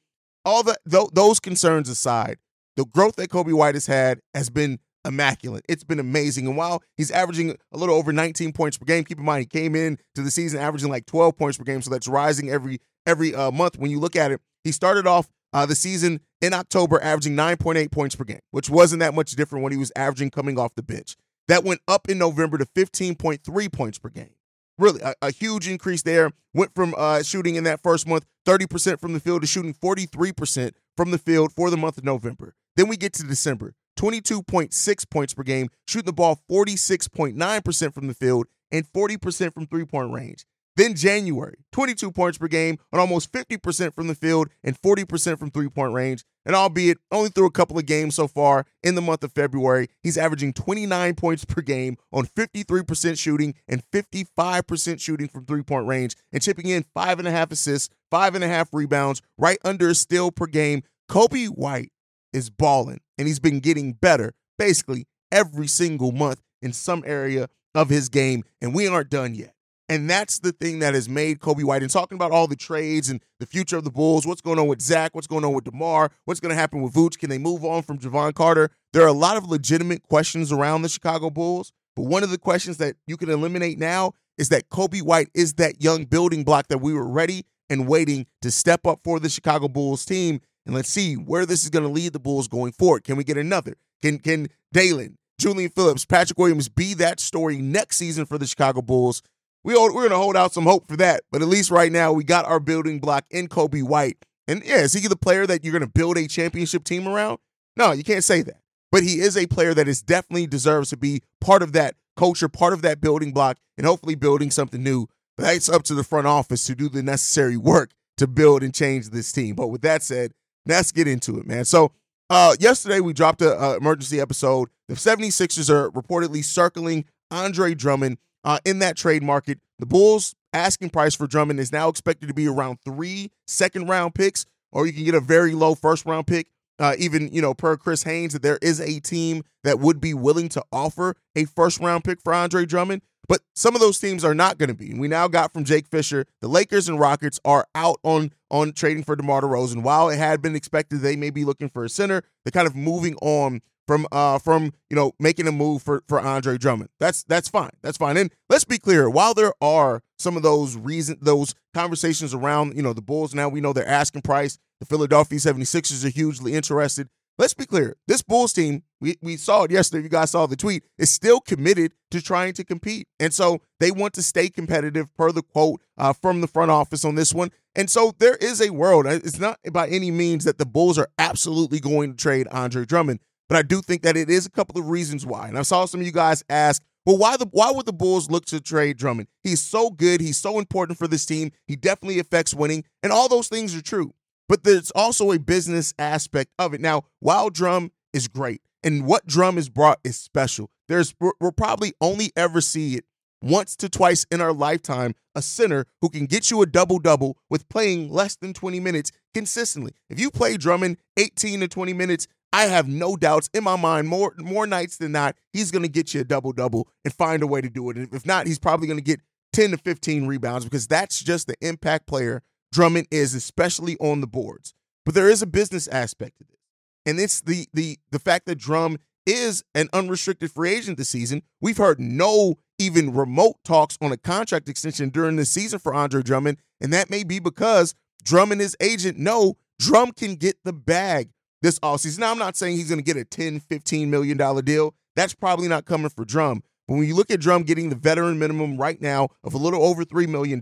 all 0.46 0.62
the 0.62 0.76
th- 0.90 1.10
those 1.12 1.38
concerns 1.38 1.90
aside, 1.90 2.38
the 2.76 2.86
growth 2.86 3.16
that 3.16 3.28
Coby 3.28 3.52
White 3.52 3.74
has 3.74 3.86
had 3.86 4.20
has 4.34 4.48
been 4.48 4.78
immaculate. 5.04 5.66
It's 5.68 5.84
been 5.84 6.00
amazing. 6.00 6.46
And 6.46 6.56
while 6.56 6.82
he's 6.96 7.10
averaging 7.10 7.56
a 7.72 7.76
little 7.76 7.96
over 7.96 8.14
19 8.14 8.52
points 8.52 8.78
per 8.78 8.86
game, 8.86 9.04
keep 9.04 9.18
in 9.18 9.24
mind 9.24 9.40
he 9.40 9.46
came 9.46 9.74
in 9.74 9.98
to 10.14 10.22
the 10.22 10.30
season 10.30 10.60
averaging 10.60 10.88
like 10.88 11.04
12 11.04 11.36
points 11.36 11.58
per 11.58 11.64
game, 11.64 11.82
so 11.82 11.90
that's 11.90 12.08
rising 12.08 12.48
every 12.48 12.78
every 13.06 13.34
uh, 13.34 13.50
month. 13.50 13.78
When 13.78 13.90
you 13.90 14.00
look 14.00 14.16
at 14.16 14.32
it, 14.32 14.40
he 14.64 14.72
started 14.72 15.06
off 15.06 15.28
uh, 15.52 15.66
the 15.66 15.74
season 15.74 16.20
in 16.40 16.52
October 16.52 17.02
averaging 17.02 17.36
9.8 17.36 17.90
points 17.90 18.14
per 18.16 18.24
game, 18.24 18.40
which 18.50 18.70
wasn't 18.70 19.00
that 19.00 19.14
much 19.14 19.32
different 19.32 19.62
when 19.62 19.72
he 19.72 19.78
was 19.78 19.92
averaging 19.96 20.30
coming 20.30 20.58
off 20.58 20.74
the 20.74 20.82
bench. 20.82 21.16
That 21.48 21.64
went 21.64 21.80
up 21.88 22.08
in 22.08 22.18
November 22.18 22.58
to 22.58 22.66
15.3 22.66 23.72
points 23.72 23.98
per 23.98 24.08
game. 24.08 24.34
Really, 24.78 25.00
a, 25.02 25.14
a 25.20 25.30
huge 25.30 25.68
increase 25.68 26.02
there. 26.02 26.30
Went 26.54 26.74
from 26.74 26.94
uh, 26.96 27.22
shooting 27.22 27.56
in 27.56 27.64
that 27.64 27.82
first 27.82 28.06
month 28.06 28.24
30% 28.46 29.00
from 29.00 29.12
the 29.12 29.20
field 29.20 29.42
to 29.42 29.46
shooting 29.46 29.74
43% 29.74 30.72
from 30.96 31.10
the 31.10 31.18
field 31.18 31.52
for 31.52 31.70
the 31.70 31.76
month 31.76 31.98
of 31.98 32.04
November. 32.04 32.54
Then 32.76 32.88
we 32.88 32.96
get 32.96 33.12
to 33.14 33.24
December 33.24 33.74
22.6 33.98 35.10
points 35.10 35.34
per 35.34 35.42
game, 35.42 35.68
shooting 35.86 36.06
the 36.06 36.12
ball 36.12 36.40
46.9% 36.50 37.92
from 37.92 38.06
the 38.06 38.14
field 38.14 38.46
and 38.72 38.90
40% 38.90 39.52
from 39.52 39.66
three 39.66 39.84
point 39.84 40.12
range. 40.12 40.46
Then 40.76 40.94
January, 40.94 41.58
22 41.72 42.12
points 42.12 42.38
per 42.38 42.48
game 42.48 42.78
on 42.92 43.00
almost 43.00 43.32
50% 43.32 43.94
from 43.94 44.06
the 44.06 44.14
field 44.14 44.48
and 44.62 44.80
40% 44.80 45.38
from 45.38 45.50
three 45.50 45.68
point 45.68 45.92
range. 45.92 46.24
And 46.46 46.56
albeit 46.56 46.98
only 47.12 47.28
through 47.28 47.46
a 47.46 47.50
couple 47.50 47.78
of 47.78 47.86
games 47.86 48.14
so 48.14 48.26
far 48.26 48.64
in 48.82 48.94
the 48.94 49.02
month 49.02 49.22
of 49.22 49.32
February, 49.32 49.88
he's 50.02 50.16
averaging 50.16 50.54
29 50.54 51.14
points 51.14 51.44
per 51.44 51.60
game 51.60 51.96
on 52.12 52.24
53% 52.24 53.18
shooting 53.18 53.54
and 53.68 53.82
55% 53.92 55.00
shooting 55.00 55.28
from 55.28 55.44
three 55.44 55.62
point 55.62 55.86
range 55.86 56.16
and 56.32 56.42
chipping 56.42 56.68
in 56.68 56.84
five 56.94 57.18
and 57.18 57.28
a 57.28 57.32
half 57.32 57.52
assists, 57.52 57.94
five 58.10 58.34
and 58.34 58.44
a 58.44 58.48
half 58.48 58.72
rebounds, 58.72 59.20
right 59.36 59.58
under 59.64 59.88
a 59.90 59.94
steal 59.94 60.30
per 60.30 60.46
game. 60.46 60.82
Coby 61.10 61.48
White 61.48 61.90
is 62.32 62.48
balling 62.48 63.00
and 63.18 63.26
he's 63.26 63.40
been 63.40 63.60
getting 63.60 63.92
better 63.92 64.32
basically 64.58 65.06
every 65.32 65.66
single 65.66 66.12
month 66.12 66.40
in 66.62 66.72
some 66.72 67.02
area 67.06 67.48
of 67.74 67.88
his 67.88 68.08
game. 68.08 68.44
And 68.60 68.74
we 68.74 68.88
aren't 68.88 69.10
done 69.10 69.34
yet. 69.34 69.54
And 69.90 70.08
that's 70.08 70.38
the 70.38 70.52
thing 70.52 70.78
that 70.78 70.94
has 70.94 71.08
made 71.08 71.40
Coby 71.40 71.64
White. 71.64 71.82
And 71.82 71.90
talking 71.90 72.14
about 72.14 72.30
all 72.30 72.46
the 72.46 72.54
trades 72.54 73.10
and 73.10 73.20
the 73.40 73.46
future 73.46 73.76
of 73.76 73.82
the 73.82 73.90
Bulls, 73.90 74.24
what's 74.24 74.40
going 74.40 74.60
on 74.60 74.68
with 74.68 74.80
Zach, 74.80 75.16
what's 75.16 75.26
going 75.26 75.44
on 75.44 75.52
with 75.52 75.64
DeMar, 75.64 76.12
what's 76.26 76.38
going 76.38 76.50
to 76.50 76.56
happen 76.56 76.80
with 76.80 76.94
Vooch, 76.94 77.18
can 77.18 77.28
they 77.28 77.38
move 77.38 77.64
on 77.64 77.82
from 77.82 77.98
Jevon 77.98 78.32
Carter? 78.32 78.70
There 78.92 79.02
are 79.02 79.08
a 79.08 79.12
lot 79.12 79.36
of 79.36 79.48
legitimate 79.48 80.04
questions 80.04 80.52
around 80.52 80.82
the 80.82 80.88
Chicago 80.88 81.28
Bulls. 81.28 81.72
But 81.96 82.04
one 82.04 82.22
of 82.22 82.30
the 82.30 82.38
questions 82.38 82.76
that 82.76 82.94
you 83.08 83.16
can 83.16 83.30
eliminate 83.30 83.80
now 83.80 84.12
is 84.38 84.48
that 84.50 84.70
Coby 84.70 85.02
White 85.02 85.28
is 85.34 85.54
that 85.54 85.82
young 85.82 86.04
building 86.04 86.44
block 86.44 86.68
that 86.68 86.78
we 86.78 86.94
were 86.94 87.08
ready 87.08 87.44
and 87.68 87.88
waiting 87.88 88.26
to 88.42 88.52
step 88.52 88.86
up 88.86 89.00
for 89.02 89.18
the 89.18 89.28
Chicago 89.28 89.66
Bulls 89.66 90.04
team. 90.04 90.40
And 90.66 90.72
let's 90.72 90.88
see 90.88 91.14
where 91.14 91.44
this 91.44 91.64
is 91.64 91.70
going 91.70 91.84
to 91.84 91.90
lead 91.90 92.12
the 92.12 92.20
Bulls 92.20 92.46
going 92.46 92.70
forward. 92.70 93.02
Can 93.02 93.16
we 93.16 93.24
get 93.24 93.36
another? 93.36 93.74
Can 94.02 94.20
can 94.20 94.50
Dalen, 94.72 95.18
Julian 95.40 95.70
Phillips, 95.70 96.04
Patrick 96.04 96.38
Williams 96.38 96.68
be 96.68 96.94
that 96.94 97.18
story 97.18 97.56
next 97.56 97.96
season 97.96 98.24
for 98.24 98.38
the 98.38 98.46
Chicago 98.46 98.82
Bulls? 98.82 99.20
We 99.62 99.74
we're 99.74 99.90
going 99.90 100.10
to 100.10 100.16
hold 100.16 100.36
out 100.36 100.52
some 100.52 100.64
hope 100.64 100.88
for 100.88 100.96
that. 100.96 101.22
But 101.30 101.42
at 101.42 101.48
least 101.48 101.70
right 101.70 101.92
now, 101.92 102.12
we 102.12 102.24
got 102.24 102.46
our 102.46 102.60
building 102.60 102.98
block 102.98 103.24
in 103.30 103.48
Coby 103.48 103.82
White. 103.82 104.24
And 104.48 104.62
yeah, 104.64 104.78
is 104.78 104.94
he 104.94 105.06
the 105.06 105.16
player 105.16 105.46
that 105.46 105.64
you're 105.64 105.72
going 105.72 105.82
to 105.82 105.86
build 105.86 106.16
a 106.16 106.26
championship 106.26 106.84
team 106.84 107.06
around? 107.06 107.38
No, 107.76 107.92
you 107.92 108.02
can't 108.02 108.24
say 108.24 108.42
that. 108.42 108.60
But 108.90 109.02
he 109.02 109.20
is 109.20 109.36
a 109.36 109.46
player 109.46 109.74
that 109.74 109.86
is 109.86 110.02
definitely 110.02 110.46
deserves 110.46 110.90
to 110.90 110.96
be 110.96 111.22
part 111.40 111.62
of 111.62 111.72
that 111.74 111.94
culture, 112.16 112.48
part 112.48 112.72
of 112.72 112.82
that 112.82 113.00
building 113.00 113.32
block, 113.32 113.58
and 113.78 113.86
hopefully 113.86 114.14
building 114.14 114.50
something 114.50 114.82
new. 114.82 115.06
But 115.36 115.44
that's 115.44 115.68
up 115.68 115.84
to 115.84 115.94
the 115.94 116.04
front 116.04 116.26
office 116.26 116.66
to 116.66 116.74
do 116.74 116.88
the 116.88 117.02
necessary 117.02 117.56
work 117.56 117.92
to 118.16 118.26
build 118.26 118.62
and 118.62 118.74
change 118.74 119.10
this 119.10 119.30
team. 119.30 119.54
But 119.54 119.68
with 119.68 119.82
that 119.82 120.02
said, 120.02 120.32
let's 120.66 120.92
get 120.92 121.06
into 121.06 121.38
it, 121.38 121.46
man. 121.46 121.64
So 121.64 121.92
uh, 122.28 122.56
yesterday 122.58 123.00
we 123.00 123.12
dropped 123.12 123.42
an 123.42 123.76
emergency 123.76 124.20
episode. 124.20 124.68
The 124.88 124.94
76ers 124.94 125.70
are 125.70 125.90
reportedly 125.90 126.44
circling 126.44 127.04
Andre 127.30 127.74
Drummond 127.74 128.18
uh, 128.44 128.58
in 128.64 128.78
that 128.80 128.96
trade 128.96 129.22
market. 129.22 129.58
The 129.78 129.86
Bulls' 129.86 130.34
asking 130.52 130.90
price 130.90 131.14
for 131.14 131.26
Drummond 131.26 131.60
is 131.60 131.72
now 131.72 131.88
expected 131.88 132.28
to 132.28 132.34
be 132.34 132.46
around 132.46 132.78
three 132.84 133.30
second 133.46 133.88
round 133.88 134.14
picks, 134.14 134.46
or 134.72 134.86
you 134.86 134.92
can 134.92 135.04
get 135.04 135.14
a 135.14 135.20
very 135.20 135.52
low 135.52 135.74
first 135.74 136.06
round 136.06 136.26
pick. 136.26 136.48
Uh, 136.78 136.94
even 136.98 137.30
you 137.30 137.42
know 137.42 137.52
per 137.52 137.76
Chris 137.76 138.04
Haynes 138.04 138.32
that 138.32 138.40
there 138.42 138.58
is 138.62 138.80
a 138.80 139.00
team 139.00 139.42
that 139.64 139.78
would 139.78 140.00
be 140.00 140.14
willing 140.14 140.48
to 140.48 140.64
offer 140.72 141.14
a 141.36 141.44
first 141.44 141.78
round 141.78 142.04
pick 142.04 142.22
for 142.22 142.32
Andre 142.32 142.64
Drummond, 142.64 143.02
but 143.28 143.42
some 143.54 143.74
of 143.74 143.82
those 143.82 143.98
teams 143.98 144.24
are 144.24 144.34
not 144.34 144.56
going 144.56 144.70
to 144.70 144.74
be. 144.74 144.90
And 144.90 144.98
we 144.98 145.06
now 145.06 145.28
got 145.28 145.52
from 145.52 145.64
Jake 145.64 145.86
Fisher, 145.86 146.24
the 146.40 146.48
Lakers 146.48 146.88
and 146.88 146.98
Rockets 146.98 147.38
are 147.44 147.66
out 147.74 147.98
on 148.02 148.32
on 148.50 148.72
trading 148.72 149.04
for 149.04 149.14
DeMar 149.14 149.42
DeRozan. 149.42 149.82
While 149.82 150.08
it 150.08 150.16
had 150.16 150.40
been 150.40 150.56
expected 150.56 151.00
they 151.00 151.16
may 151.16 151.30
be 151.30 151.44
looking 151.44 151.68
for 151.68 151.84
a 151.84 151.88
center, 151.90 152.22
they're 152.44 152.50
kind 152.50 152.66
of 152.66 152.74
moving 152.74 153.14
on 153.16 153.60
from 153.90 154.06
uh 154.12 154.38
from 154.38 154.72
you 154.88 154.94
know 154.94 155.10
making 155.18 155.48
a 155.48 155.52
move 155.52 155.82
for 155.82 156.04
for 156.06 156.20
Andre 156.20 156.56
Drummond. 156.56 156.90
That's 157.00 157.24
that's 157.24 157.48
fine. 157.48 157.72
That's 157.82 157.98
fine. 157.98 158.16
And 158.16 158.30
let's 158.48 158.64
be 158.64 158.78
clear, 158.78 159.10
while 159.10 159.34
there 159.34 159.52
are 159.60 160.00
some 160.16 160.36
of 160.36 160.44
those 160.44 160.76
reason 160.76 161.18
those 161.20 161.56
conversations 161.74 162.32
around, 162.32 162.76
you 162.76 162.82
know, 162.82 162.92
the 162.92 163.02
Bulls 163.02 163.34
now 163.34 163.48
we 163.48 163.60
know 163.60 163.72
they're 163.72 163.88
asking 163.88 164.22
price, 164.22 164.58
the 164.78 164.86
Philadelphia 164.86 165.40
76ers 165.40 166.04
are 166.04 166.08
hugely 166.08 166.54
interested. 166.54 167.08
Let's 167.36 167.54
be 167.54 167.66
clear. 167.66 167.96
This 168.06 168.22
Bulls 168.22 168.52
team, 168.52 168.84
we, 169.00 169.16
we 169.22 169.36
saw 169.36 169.64
it 169.64 169.72
yesterday. 169.72 170.04
You 170.04 170.08
guys 170.08 170.30
saw 170.30 170.46
the 170.46 170.56
tweet, 170.56 170.84
is 170.98 171.10
still 171.10 171.40
committed 171.40 171.92
to 172.10 172.20
trying 172.20 172.52
to 172.52 172.64
compete. 172.64 173.08
And 173.18 173.32
so 173.32 173.62
they 173.80 173.90
want 173.90 174.12
to 174.14 174.22
stay 174.22 174.50
competitive, 174.50 175.08
per 175.16 175.32
the 175.32 175.42
quote 175.42 175.80
uh, 175.96 176.12
from 176.12 176.42
the 176.42 176.46
front 176.46 176.70
office 176.70 177.02
on 177.02 177.14
this 177.14 177.32
one. 177.32 177.50
And 177.74 177.88
so 177.88 178.12
there 178.18 178.36
is 178.36 178.60
a 178.60 178.70
world. 178.70 179.06
It's 179.06 179.40
not 179.40 179.58
by 179.72 179.88
any 179.88 180.10
means 180.10 180.44
that 180.44 180.58
the 180.58 180.66
Bulls 180.66 180.98
are 180.98 181.08
absolutely 181.18 181.80
going 181.80 182.10
to 182.10 182.16
trade 182.16 182.46
Andre 182.52 182.84
Drummond. 182.84 183.20
But 183.50 183.58
I 183.58 183.62
do 183.62 183.82
think 183.82 184.02
that 184.02 184.16
it 184.16 184.30
is 184.30 184.46
a 184.46 184.50
couple 184.50 184.80
of 184.80 184.88
reasons 184.88 185.26
why. 185.26 185.48
And 185.48 185.58
I 185.58 185.62
saw 185.62 185.84
some 185.84 186.00
of 186.00 186.06
you 186.06 186.12
guys 186.12 186.44
ask, 186.48 186.80
well, 187.04 187.18
why 187.18 187.36
the 187.36 187.46
why 187.50 187.72
would 187.72 187.84
the 187.84 187.92
Bulls 187.92 188.30
look 188.30 188.44
to 188.46 188.60
trade 188.60 188.96
Drummond? 188.96 189.26
He's 189.42 189.60
so 189.60 189.90
good. 189.90 190.20
He's 190.20 190.38
so 190.38 190.60
important 190.60 190.98
for 190.98 191.08
this 191.08 191.26
team. 191.26 191.50
He 191.66 191.74
definitely 191.74 192.20
affects 192.20 192.54
winning, 192.54 192.84
and 193.02 193.10
all 193.12 193.28
those 193.28 193.48
things 193.48 193.74
are 193.74 193.82
true. 193.82 194.14
But 194.48 194.62
there's 194.62 194.92
also 194.92 195.32
a 195.32 195.38
business 195.38 195.92
aspect 195.98 196.52
of 196.60 196.74
it. 196.74 196.80
Now, 196.80 197.02
while 197.18 197.50
Drum 197.50 197.90
is 198.12 198.28
great, 198.28 198.60
and 198.84 199.04
what 199.04 199.26
Drum 199.26 199.56
has 199.56 199.68
brought 199.68 199.98
is 200.04 200.16
special. 200.16 200.70
There's 200.88 201.14
we'll 201.20 201.52
probably 201.52 201.94
only 202.00 202.32
ever 202.36 202.60
see 202.60 202.96
it 202.96 203.04
once 203.42 203.74
to 203.76 203.88
twice 203.88 204.26
in 204.30 204.40
our 204.40 204.52
lifetime 204.52 205.14
a 205.34 205.42
center 205.42 205.86
who 206.02 206.08
can 206.08 206.26
get 206.26 206.50
you 206.50 206.62
a 206.62 206.66
double 206.66 206.98
double 206.98 207.38
with 207.48 207.68
playing 207.68 208.10
less 208.10 208.36
than 208.36 208.52
20 208.52 208.80
minutes 208.80 209.12
consistently. 209.32 209.92
If 210.08 210.20
you 210.20 210.30
play 210.30 210.56
Drummond 210.56 210.98
18 211.16 211.60
to 211.60 211.68
20 211.68 211.92
minutes, 211.92 212.26
I 212.52 212.66
have 212.66 212.88
no 212.88 213.16
doubts 213.16 213.48
in 213.54 213.64
my 213.64 213.76
mind 213.76 214.08
more 214.08 214.34
more 214.38 214.66
nights 214.66 214.96
than 214.96 215.12
not 215.12 215.36
he's 215.52 215.70
going 215.70 215.82
to 215.82 215.88
get 215.88 216.14
you 216.14 216.20
a 216.20 216.24
double 216.24 216.52
double 216.52 216.88
and 217.04 217.14
find 217.14 217.42
a 217.42 217.46
way 217.46 217.60
to 217.60 217.70
do 217.70 217.90
it. 217.90 217.96
And 217.96 218.12
if 218.12 218.26
not, 218.26 218.46
he's 218.46 218.58
probably 218.58 218.86
going 218.86 218.98
to 218.98 219.04
get 219.04 219.20
10 219.52 219.70
to 219.72 219.76
15 219.76 220.26
rebounds 220.26 220.64
because 220.64 220.86
that's 220.86 221.22
just 221.22 221.46
the 221.46 221.56
impact 221.60 222.06
player 222.06 222.42
Drummond 222.72 223.08
is, 223.10 223.34
especially 223.34 223.96
on 223.98 224.20
the 224.20 224.26
boards. 224.26 224.74
But 225.04 225.14
there 225.14 225.28
is 225.28 225.42
a 225.42 225.46
business 225.46 225.88
aspect 225.88 226.38
to 226.38 226.44
this, 226.44 226.60
and 227.06 227.18
it's 227.18 227.40
the 227.40 227.66
the 227.72 227.98
the 228.10 228.18
fact 228.18 228.46
that 228.46 228.58
Drum 228.58 228.98
is 229.26 229.64
an 229.74 229.88
unrestricted 229.92 230.50
free 230.50 230.74
agent 230.74 230.98
this 230.98 231.08
season. 231.08 231.42
We've 231.60 231.76
heard 231.76 232.00
no 232.00 232.56
even 232.78 233.12
remote 233.12 233.56
talks 233.64 233.98
on 234.00 234.12
a 234.12 234.16
contract 234.16 234.68
extension 234.68 235.10
during 235.10 235.36
the 235.36 235.44
season 235.44 235.78
for 235.78 235.94
Andre 235.94 236.22
Drummond, 236.22 236.58
and 236.80 236.92
that 236.92 237.10
may 237.10 237.24
be 237.24 237.38
because 237.38 237.94
Drum 238.22 238.52
and 238.52 238.60
his 238.60 238.76
agent 238.80 239.18
know 239.18 239.56
Drum 239.78 240.12
can 240.12 240.34
get 240.34 240.56
the 240.64 240.72
bag 240.72 241.30
this 241.62 241.78
offseason. 241.80 242.20
Now, 242.20 242.30
I'm 242.30 242.38
not 242.38 242.56
saying 242.56 242.76
he's 242.76 242.88
going 242.88 242.98
to 242.98 243.04
get 243.04 243.16
a 243.16 243.24
10, 243.24 243.60
15 243.60 244.10
million 244.10 244.36
dollar 244.36 244.62
deal. 244.62 244.94
That's 245.16 245.34
probably 245.34 245.68
not 245.68 245.84
coming 245.84 246.08
for 246.08 246.24
Drum. 246.24 246.62
But 246.86 246.94
when 246.94 247.06
you 247.06 247.14
look 247.14 247.30
at 247.30 247.40
Drum 247.40 247.62
getting 247.62 247.88
the 247.88 247.96
veteran 247.96 248.38
minimum 248.38 248.76
right 248.76 249.00
now 249.00 249.28
of 249.44 249.54
a 249.54 249.58
little 249.58 249.82
over 249.82 250.04
$3 250.04 250.28
million, 250.28 250.60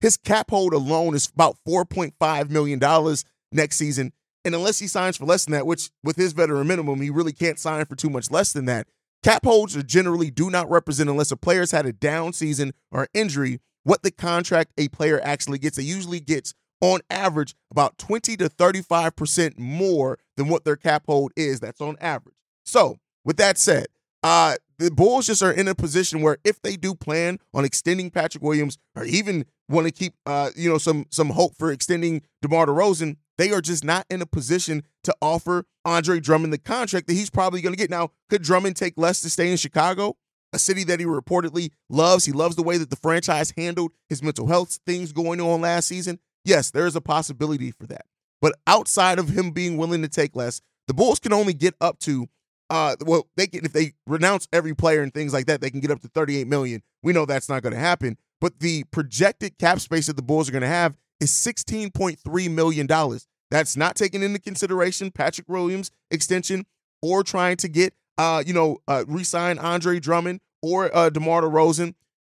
his 0.00 0.16
cap 0.16 0.50
hold 0.50 0.72
alone 0.72 1.14
is 1.14 1.28
about 1.28 1.56
$4.5 1.66 2.50
million 2.50 3.16
next 3.52 3.76
season. 3.76 4.12
And 4.44 4.54
unless 4.54 4.78
he 4.78 4.86
signs 4.86 5.16
for 5.18 5.26
less 5.26 5.44
than 5.44 5.52
that, 5.52 5.66
which 5.66 5.90
with 6.02 6.16
his 6.16 6.32
veteran 6.32 6.66
minimum, 6.66 7.00
he 7.00 7.10
really 7.10 7.32
can't 7.32 7.58
sign 7.58 7.84
for 7.84 7.94
too 7.94 8.08
much 8.08 8.30
less 8.30 8.52
than 8.52 8.64
that. 8.66 8.86
Cap 9.22 9.44
holds 9.44 9.76
are 9.76 9.82
generally 9.82 10.30
do 10.30 10.48
not 10.48 10.70
represent, 10.70 11.10
unless 11.10 11.30
a 11.30 11.36
player's 11.36 11.72
had 11.72 11.84
a 11.84 11.92
down 11.92 12.32
season 12.32 12.72
or 12.90 13.08
injury, 13.12 13.60
what 13.84 14.02
the 14.02 14.10
contract 14.10 14.72
a 14.78 14.88
player 14.88 15.20
actually 15.22 15.58
gets. 15.58 15.76
It 15.76 15.82
usually 15.82 16.20
gets 16.20 16.54
on 16.80 17.00
average 17.10 17.54
about 17.70 17.98
20 17.98 18.36
to 18.38 18.48
35% 18.48 19.58
more 19.58 20.18
than 20.36 20.48
what 20.48 20.64
their 20.64 20.76
cap 20.76 21.04
hold 21.06 21.32
is. 21.36 21.60
That's 21.60 21.80
on 21.80 21.96
average. 22.00 22.36
So, 22.64 22.98
with 23.24 23.36
that 23.36 23.58
said, 23.58 23.86
uh, 24.22 24.56
the 24.78 24.90
Bulls 24.90 25.26
just 25.26 25.42
are 25.42 25.52
in 25.52 25.68
a 25.68 25.74
position 25.74 26.22
where 26.22 26.38
if 26.44 26.60
they 26.62 26.76
do 26.76 26.94
plan 26.94 27.38
on 27.52 27.64
extending 27.64 28.10
Patrick 28.10 28.42
Williams 28.42 28.78
or 28.96 29.04
even 29.04 29.44
want 29.68 29.86
to 29.86 29.92
keep 29.92 30.14
uh, 30.26 30.50
you 30.56 30.68
know 30.70 30.78
some 30.78 31.06
some 31.10 31.30
hope 31.30 31.54
for 31.56 31.70
extending 31.70 32.22
DeMar 32.42 32.66
DeRozan, 32.66 33.16
they 33.38 33.52
are 33.52 33.60
just 33.60 33.84
not 33.84 34.06
in 34.10 34.22
a 34.22 34.26
position 34.26 34.82
to 35.04 35.14
offer 35.20 35.64
Andre 35.84 36.20
Drummond 36.20 36.52
the 36.52 36.58
contract 36.58 37.06
that 37.06 37.14
he's 37.14 37.30
probably 37.30 37.60
going 37.60 37.74
to 37.74 37.78
get. 37.78 37.90
Now, 37.90 38.10
could 38.28 38.42
Drummond 38.42 38.76
take 38.76 38.94
less 38.96 39.20
to 39.22 39.30
stay 39.30 39.50
in 39.50 39.56
Chicago? 39.56 40.16
A 40.52 40.58
city 40.58 40.82
that 40.84 40.98
he 40.98 41.06
reportedly 41.06 41.70
loves. 41.88 42.24
He 42.24 42.32
loves 42.32 42.56
the 42.56 42.62
way 42.62 42.76
that 42.76 42.90
the 42.90 42.96
franchise 42.96 43.52
handled 43.56 43.92
his 44.08 44.22
mental 44.22 44.48
health 44.48 44.80
things 44.84 45.12
going 45.12 45.40
on 45.40 45.60
last 45.60 45.86
season. 45.86 46.18
Yes, 46.44 46.70
there 46.70 46.86
is 46.86 46.96
a 46.96 47.00
possibility 47.00 47.70
for 47.70 47.86
that. 47.86 48.06
But 48.40 48.54
outside 48.66 49.18
of 49.18 49.28
him 49.28 49.50
being 49.50 49.76
willing 49.76 50.02
to 50.02 50.08
take 50.08 50.34
less, 50.34 50.60
the 50.86 50.94
Bulls 50.94 51.18
can 51.18 51.32
only 51.32 51.52
get 51.52 51.74
up 51.80 51.98
to 52.00 52.28
uh, 52.70 52.94
well, 53.04 53.26
they 53.36 53.48
can 53.48 53.64
if 53.64 53.72
they 53.72 53.94
renounce 54.06 54.46
every 54.52 54.74
player 54.74 55.02
and 55.02 55.12
things 55.12 55.32
like 55.32 55.46
that, 55.46 55.60
they 55.60 55.70
can 55.70 55.80
get 55.80 55.90
up 55.90 56.00
to 56.00 56.08
38 56.08 56.46
million. 56.46 56.82
We 57.02 57.12
know 57.12 57.26
that's 57.26 57.48
not 57.48 57.62
going 57.62 57.72
to 57.72 57.80
happen. 57.80 58.16
But 58.40 58.60
the 58.60 58.84
projected 58.84 59.58
cap 59.58 59.80
space 59.80 60.06
that 60.06 60.14
the 60.14 60.22
Bulls 60.22 60.48
are 60.48 60.52
going 60.52 60.62
to 60.62 60.68
have 60.68 60.96
is 61.20 61.32
16.3 61.32 62.50
million 62.50 62.86
dollars. 62.86 63.26
That's 63.50 63.76
not 63.76 63.96
taking 63.96 64.22
into 64.22 64.38
consideration 64.38 65.10
Patrick 65.10 65.48
Williams 65.48 65.90
extension 66.12 66.64
or 67.02 67.24
trying 67.24 67.56
to 67.58 67.68
get 67.68 67.94
uh, 68.20 68.42
you 68.46 68.52
know, 68.52 68.76
uh, 68.86 69.02
re-sign 69.08 69.58
Andre 69.58 69.98
Drummond 69.98 70.40
or 70.60 70.94
uh, 70.94 71.08
DeMar 71.08 71.40
DeRozan. 71.40 71.94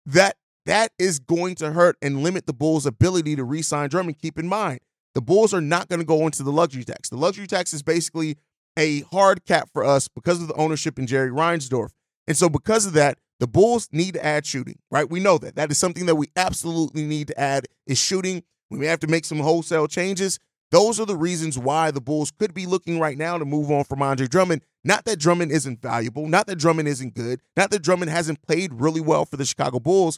That 0.05 0.37
that 0.65 0.91
is 0.99 1.19
going 1.19 1.55
to 1.55 1.71
hurt 1.71 1.97
and 2.01 2.23
limit 2.23 2.45
the 2.45 2.53
Bulls' 2.53 2.85
ability 2.85 3.35
to 3.35 3.43
re-sign 3.43 3.89
Drummond. 3.89 4.19
Keep 4.19 4.37
in 4.37 4.47
mind, 4.47 4.79
the 5.15 5.21
Bulls 5.21 5.53
are 5.53 5.61
not 5.61 5.89
going 5.89 5.99
to 5.99 6.05
go 6.05 6.25
into 6.25 6.43
the 6.43 6.51
luxury 6.51 6.83
tax. 6.83 7.09
The 7.09 7.17
luxury 7.17 7.47
tax 7.47 7.73
is 7.73 7.83
basically 7.83 8.37
a 8.77 9.01
hard 9.11 9.45
cap 9.45 9.69
for 9.73 9.83
us 9.83 10.07
because 10.07 10.41
of 10.41 10.47
the 10.47 10.53
ownership 10.55 10.97
in 10.97 11.07
Jerry 11.07 11.29
Reinsdorf. 11.29 11.89
And 12.27 12.37
so, 12.37 12.47
because 12.49 12.85
of 12.85 12.93
that, 12.93 13.17
the 13.39 13.47
Bulls 13.47 13.89
need 13.91 14.13
to 14.13 14.25
add 14.25 14.45
shooting, 14.45 14.77
right? 14.91 15.09
We 15.09 15.19
know 15.19 15.37
that. 15.39 15.55
That 15.55 15.71
is 15.71 15.77
something 15.77 16.05
that 16.05 16.15
we 16.15 16.27
absolutely 16.35 17.03
need 17.03 17.27
to 17.27 17.39
add 17.39 17.65
is 17.87 17.97
shooting. 17.97 18.43
We 18.69 18.77
may 18.77 18.85
have 18.85 18.99
to 18.99 19.07
make 19.07 19.25
some 19.25 19.39
wholesale 19.39 19.87
changes. 19.87 20.39
Those 20.69 20.99
are 21.01 21.05
the 21.05 21.17
reasons 21.17 21.57
why 21.57 21.91
the 21.91 21.99
Bulls 21.99 22.31
could 22.31 22.53
be 22.53 22.65
looking 22.65 22.99
right 22.99 23.17
now 23.17 23.37
to 23.37 23.43
move 23.43 23.69
on 23.69 23.83
from 23.83 24.01
Andre 24.01 24.27
Drummond. 24.27 24.63
Not 24.85 25.03
that 25.05 25.19
Drummond 25.19 25.51
isn't 25.51 25.81
valuable, 25.81 26.27
not 26.27 26.47
that 26.47 26.57
Drummond 26.57 26.87
isn't 26.87 27.13
good, 27.13 27.41
not 27.57 27.71
that 27.71 27.81
Drummond 27.81 28.09
hasn't 28.09 28.41
played 28.41 28.73
really 28.75 29.01
well 29.01 29.25
for 29.25 29.35
the 29.35 29.45
Chicago 29.45 29.79
Bulls. 29.79 30.17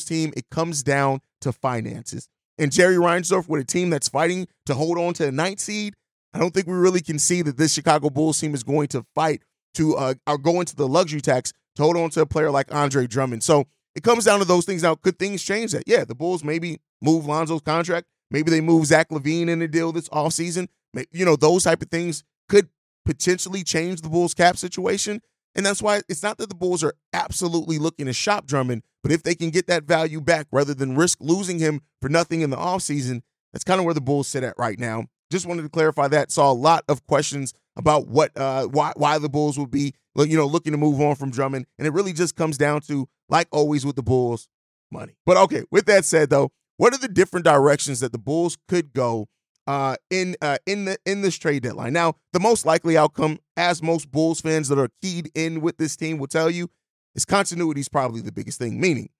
Team, 0.00 0.32
it 0.36 0.48
comes 0.50 0.82
down 0.82 1.20
to 1.42 1.52
finances. 1.52 2.28
And 2.58 2.70
Jerry 2.70 2.96
Reinsdorf 2.96 3.48
with 3.48 3.62
a 3.62 3.64
team 3.64 3.90
that's 3.90 4.08
fighting 4.08 4.46
to 4.66 4.74
hold 4.74 4.98
on 4.98 5.14
to 5.14 5.26
the 5.26 5.32
ninth 5.32 5.60
seed, 5.60 5.94
I 6.34 6.38
don't 6.38 6.52
think 6.52 6.66
we 6.66 6.74
really 6.74 7.00
can 7.00 7.18
see 7.18 7.42
that 7.42 7.56
this 7.56 7.72
Chicago 7.72 8.10
Bulls 8.10 8.40
team 8.40 8.54
is 8.54 8.62
going 8.62 8.88
to 8.88 9.04
fight 9.14 9.42
to 9.74 9.96
uh, 9.96 10.14
go 10.42 10.60
into 10.60 10.76
the 10.76 10.88
luxury 10.88 11.20
tax 11.20 11.52
to 11.76 11.82
hold 11.82 11.96
on 11.96 12.10
to 12.10 12.20
a 12.20 12.26
player 12.26 12.50
like 12.50 12.72
Andre 12.74 13.06
Drummond. 13.06 13.42
So 13.42 13.64
it 13.94 14.02
comes 14.02 14.24
down 14.24 14.38
to 14.38 14.44
those 14.44 14.64
things. 14.64 14.82
Now, 14.82 14.94
could 14.94 15.18
things 15.18 15.42
change 15.42 15.72
that? 15.72 15.84
Yeah, 15.86 16.04
the 16.04 16.14
Bulls 16.14 16.44
maybe 16.44 16.80
move 17.00 17.26
Lonzo's 17.26 17.60
contract. 17.60 18.06
Maybe 18.30 18.50
they 18.50 18.60
move 18.60 18.86
Zach 18.86 19.10
LaVine 19.10 19.48
in 19.48 19.60
a 19.60 19.68
deal 19.68 19.92
this 19.92 20.08
offseason. 20.08 20.68
You 21.10 21.24
know, 21.24 21.36
those 21.36 21.64
type 21.64 21.82
of 21.82 21.90
things 21.90 22.24
could 22.48 22.68
potentially 23.04 23.62
change 23.62 24.00
the 24.00 24.08
Bulls 24.08 24.34
cap 24.34 24.56
situation. 24.56 25.20
And 25.54 25.66
that's 25.66 25.82
why 25.82 26.02
it's 26.08 26.22
not 26.22 26.38
that 26.38 26.48
the 26.48 26.54
Bulls 26.54 26.82
are 26.82 26.94
absolutely 27.12 27.78
looking 27.78 28.06
to 28.06 28.12
shop 28.12 28.46
Drummond, 28.46 28.82
but 29.02 29.12
if 29.12 29.22
they 29.22 29.34
can 29.34 29.50
get 29.50 29.66
that 29.66 29.84
value 29.84 30.20
back 30.20 30.46
rather 30.50 30.74
than 30.74 30.96
risk 30.96 31.18
losing 31.20 31.58
him 31.58 31.80
for 32.00 32.08
nothing 32.08 32.40
in 32.40 32.50
the 32.50 32.56
offseason, 32.56 33.22
that's 33.52 33.64
kind 33.64 33.78
of 33.78 33.84
where 33.84 33.94
the 33.94 34.00
Bulls 34.00 34.28
sit 34.28 34.44
at 34.44 34.54
right 34.58 34.78
now. 34.78 35.06
Just 35.30 35.46
wanted 35.46 35.62
to 35.62 35.68
clarify 35.68 36.08
that. 36.08 36.30
Saw 36.30 36.50
a 36.50 36.54
lot 36.54 36.84
of 36.88 37.06
questions 37.06 37.54
about 37.76 38.06
what 38.06 38.36
uh 38.36 38.66
why 38.66 38.92
why 38.96 39.18
the 39.18 39.30
Bulls 39.30 39.58
would 39.58 39.70
be 39.70 39.94
you 40.16 40.36
know 40.36 40.46
looking 40.46 40.72
to 40.72 40.78
move 40.78 41.00
on 41.00 41.14
from 41.14 41.30
Drummond, 41.30 41.66
and 41.78 41.86
it 41.86 41.92
really 41.92 42.12
just 42.12 42.36
comes 42.36 42.58
down 42.58 42.80
to 42.82 43.08
like 43.28 43.48
always 43.50 43.84
with 43.86 43.96
the 43.96 44.02
Bulls, 44.02 44.48
money. 44.90 45.14
But 45.24 45.36
okay, 45.38 45.64
with 45.70 45.86
that 45.86 46.04
said 46.04 46.30
though, 46.30 46.50
what 46.76 46.94
are 46.94 46.98
the 46.98 47.08
different 47.08 47.44
directions 47.44 48.00
that 48.00 48.12
the 48.12 48.18
Bulls 48.18 48.58
could 48.68 48.92
go 48.92 49.28
uh 49.66 49.96
in 50.10 50.36
uh 50.42 50.58
in 50.66 50.86
the 50.86 50.98
in 51.06 51.22
this 51.22 51.36
trade 51.36 51.62
deadline? 51.62 51.92
Now, 51.92 52.14
the 52.32 52.40
most 52.40 52.66
likely 52.66 52.96
outcome, 52.96 53.38
as 53.56 53.82
most 53.82 54.10
Bulls 54.10 54.40
fans 54.40 54.68
that 54.68 54.78
are 54.78 54.90
keyed 55.00 55.30
in 55.34 55.60
with 55.60 55.76
this 55.76 55.96
team 55.96 56.18
will 56.18 56.26
tell 56.26 56.50
you, 56.50 56.68
is 57.14 57.24
continuity 57.24 57.80
is 57.80 57.88
probably 57.88 58.20
the 58.20 58.32
biggest 58.32 58.58
thing. 58.58 58.80
Meaning, 58.80 59.10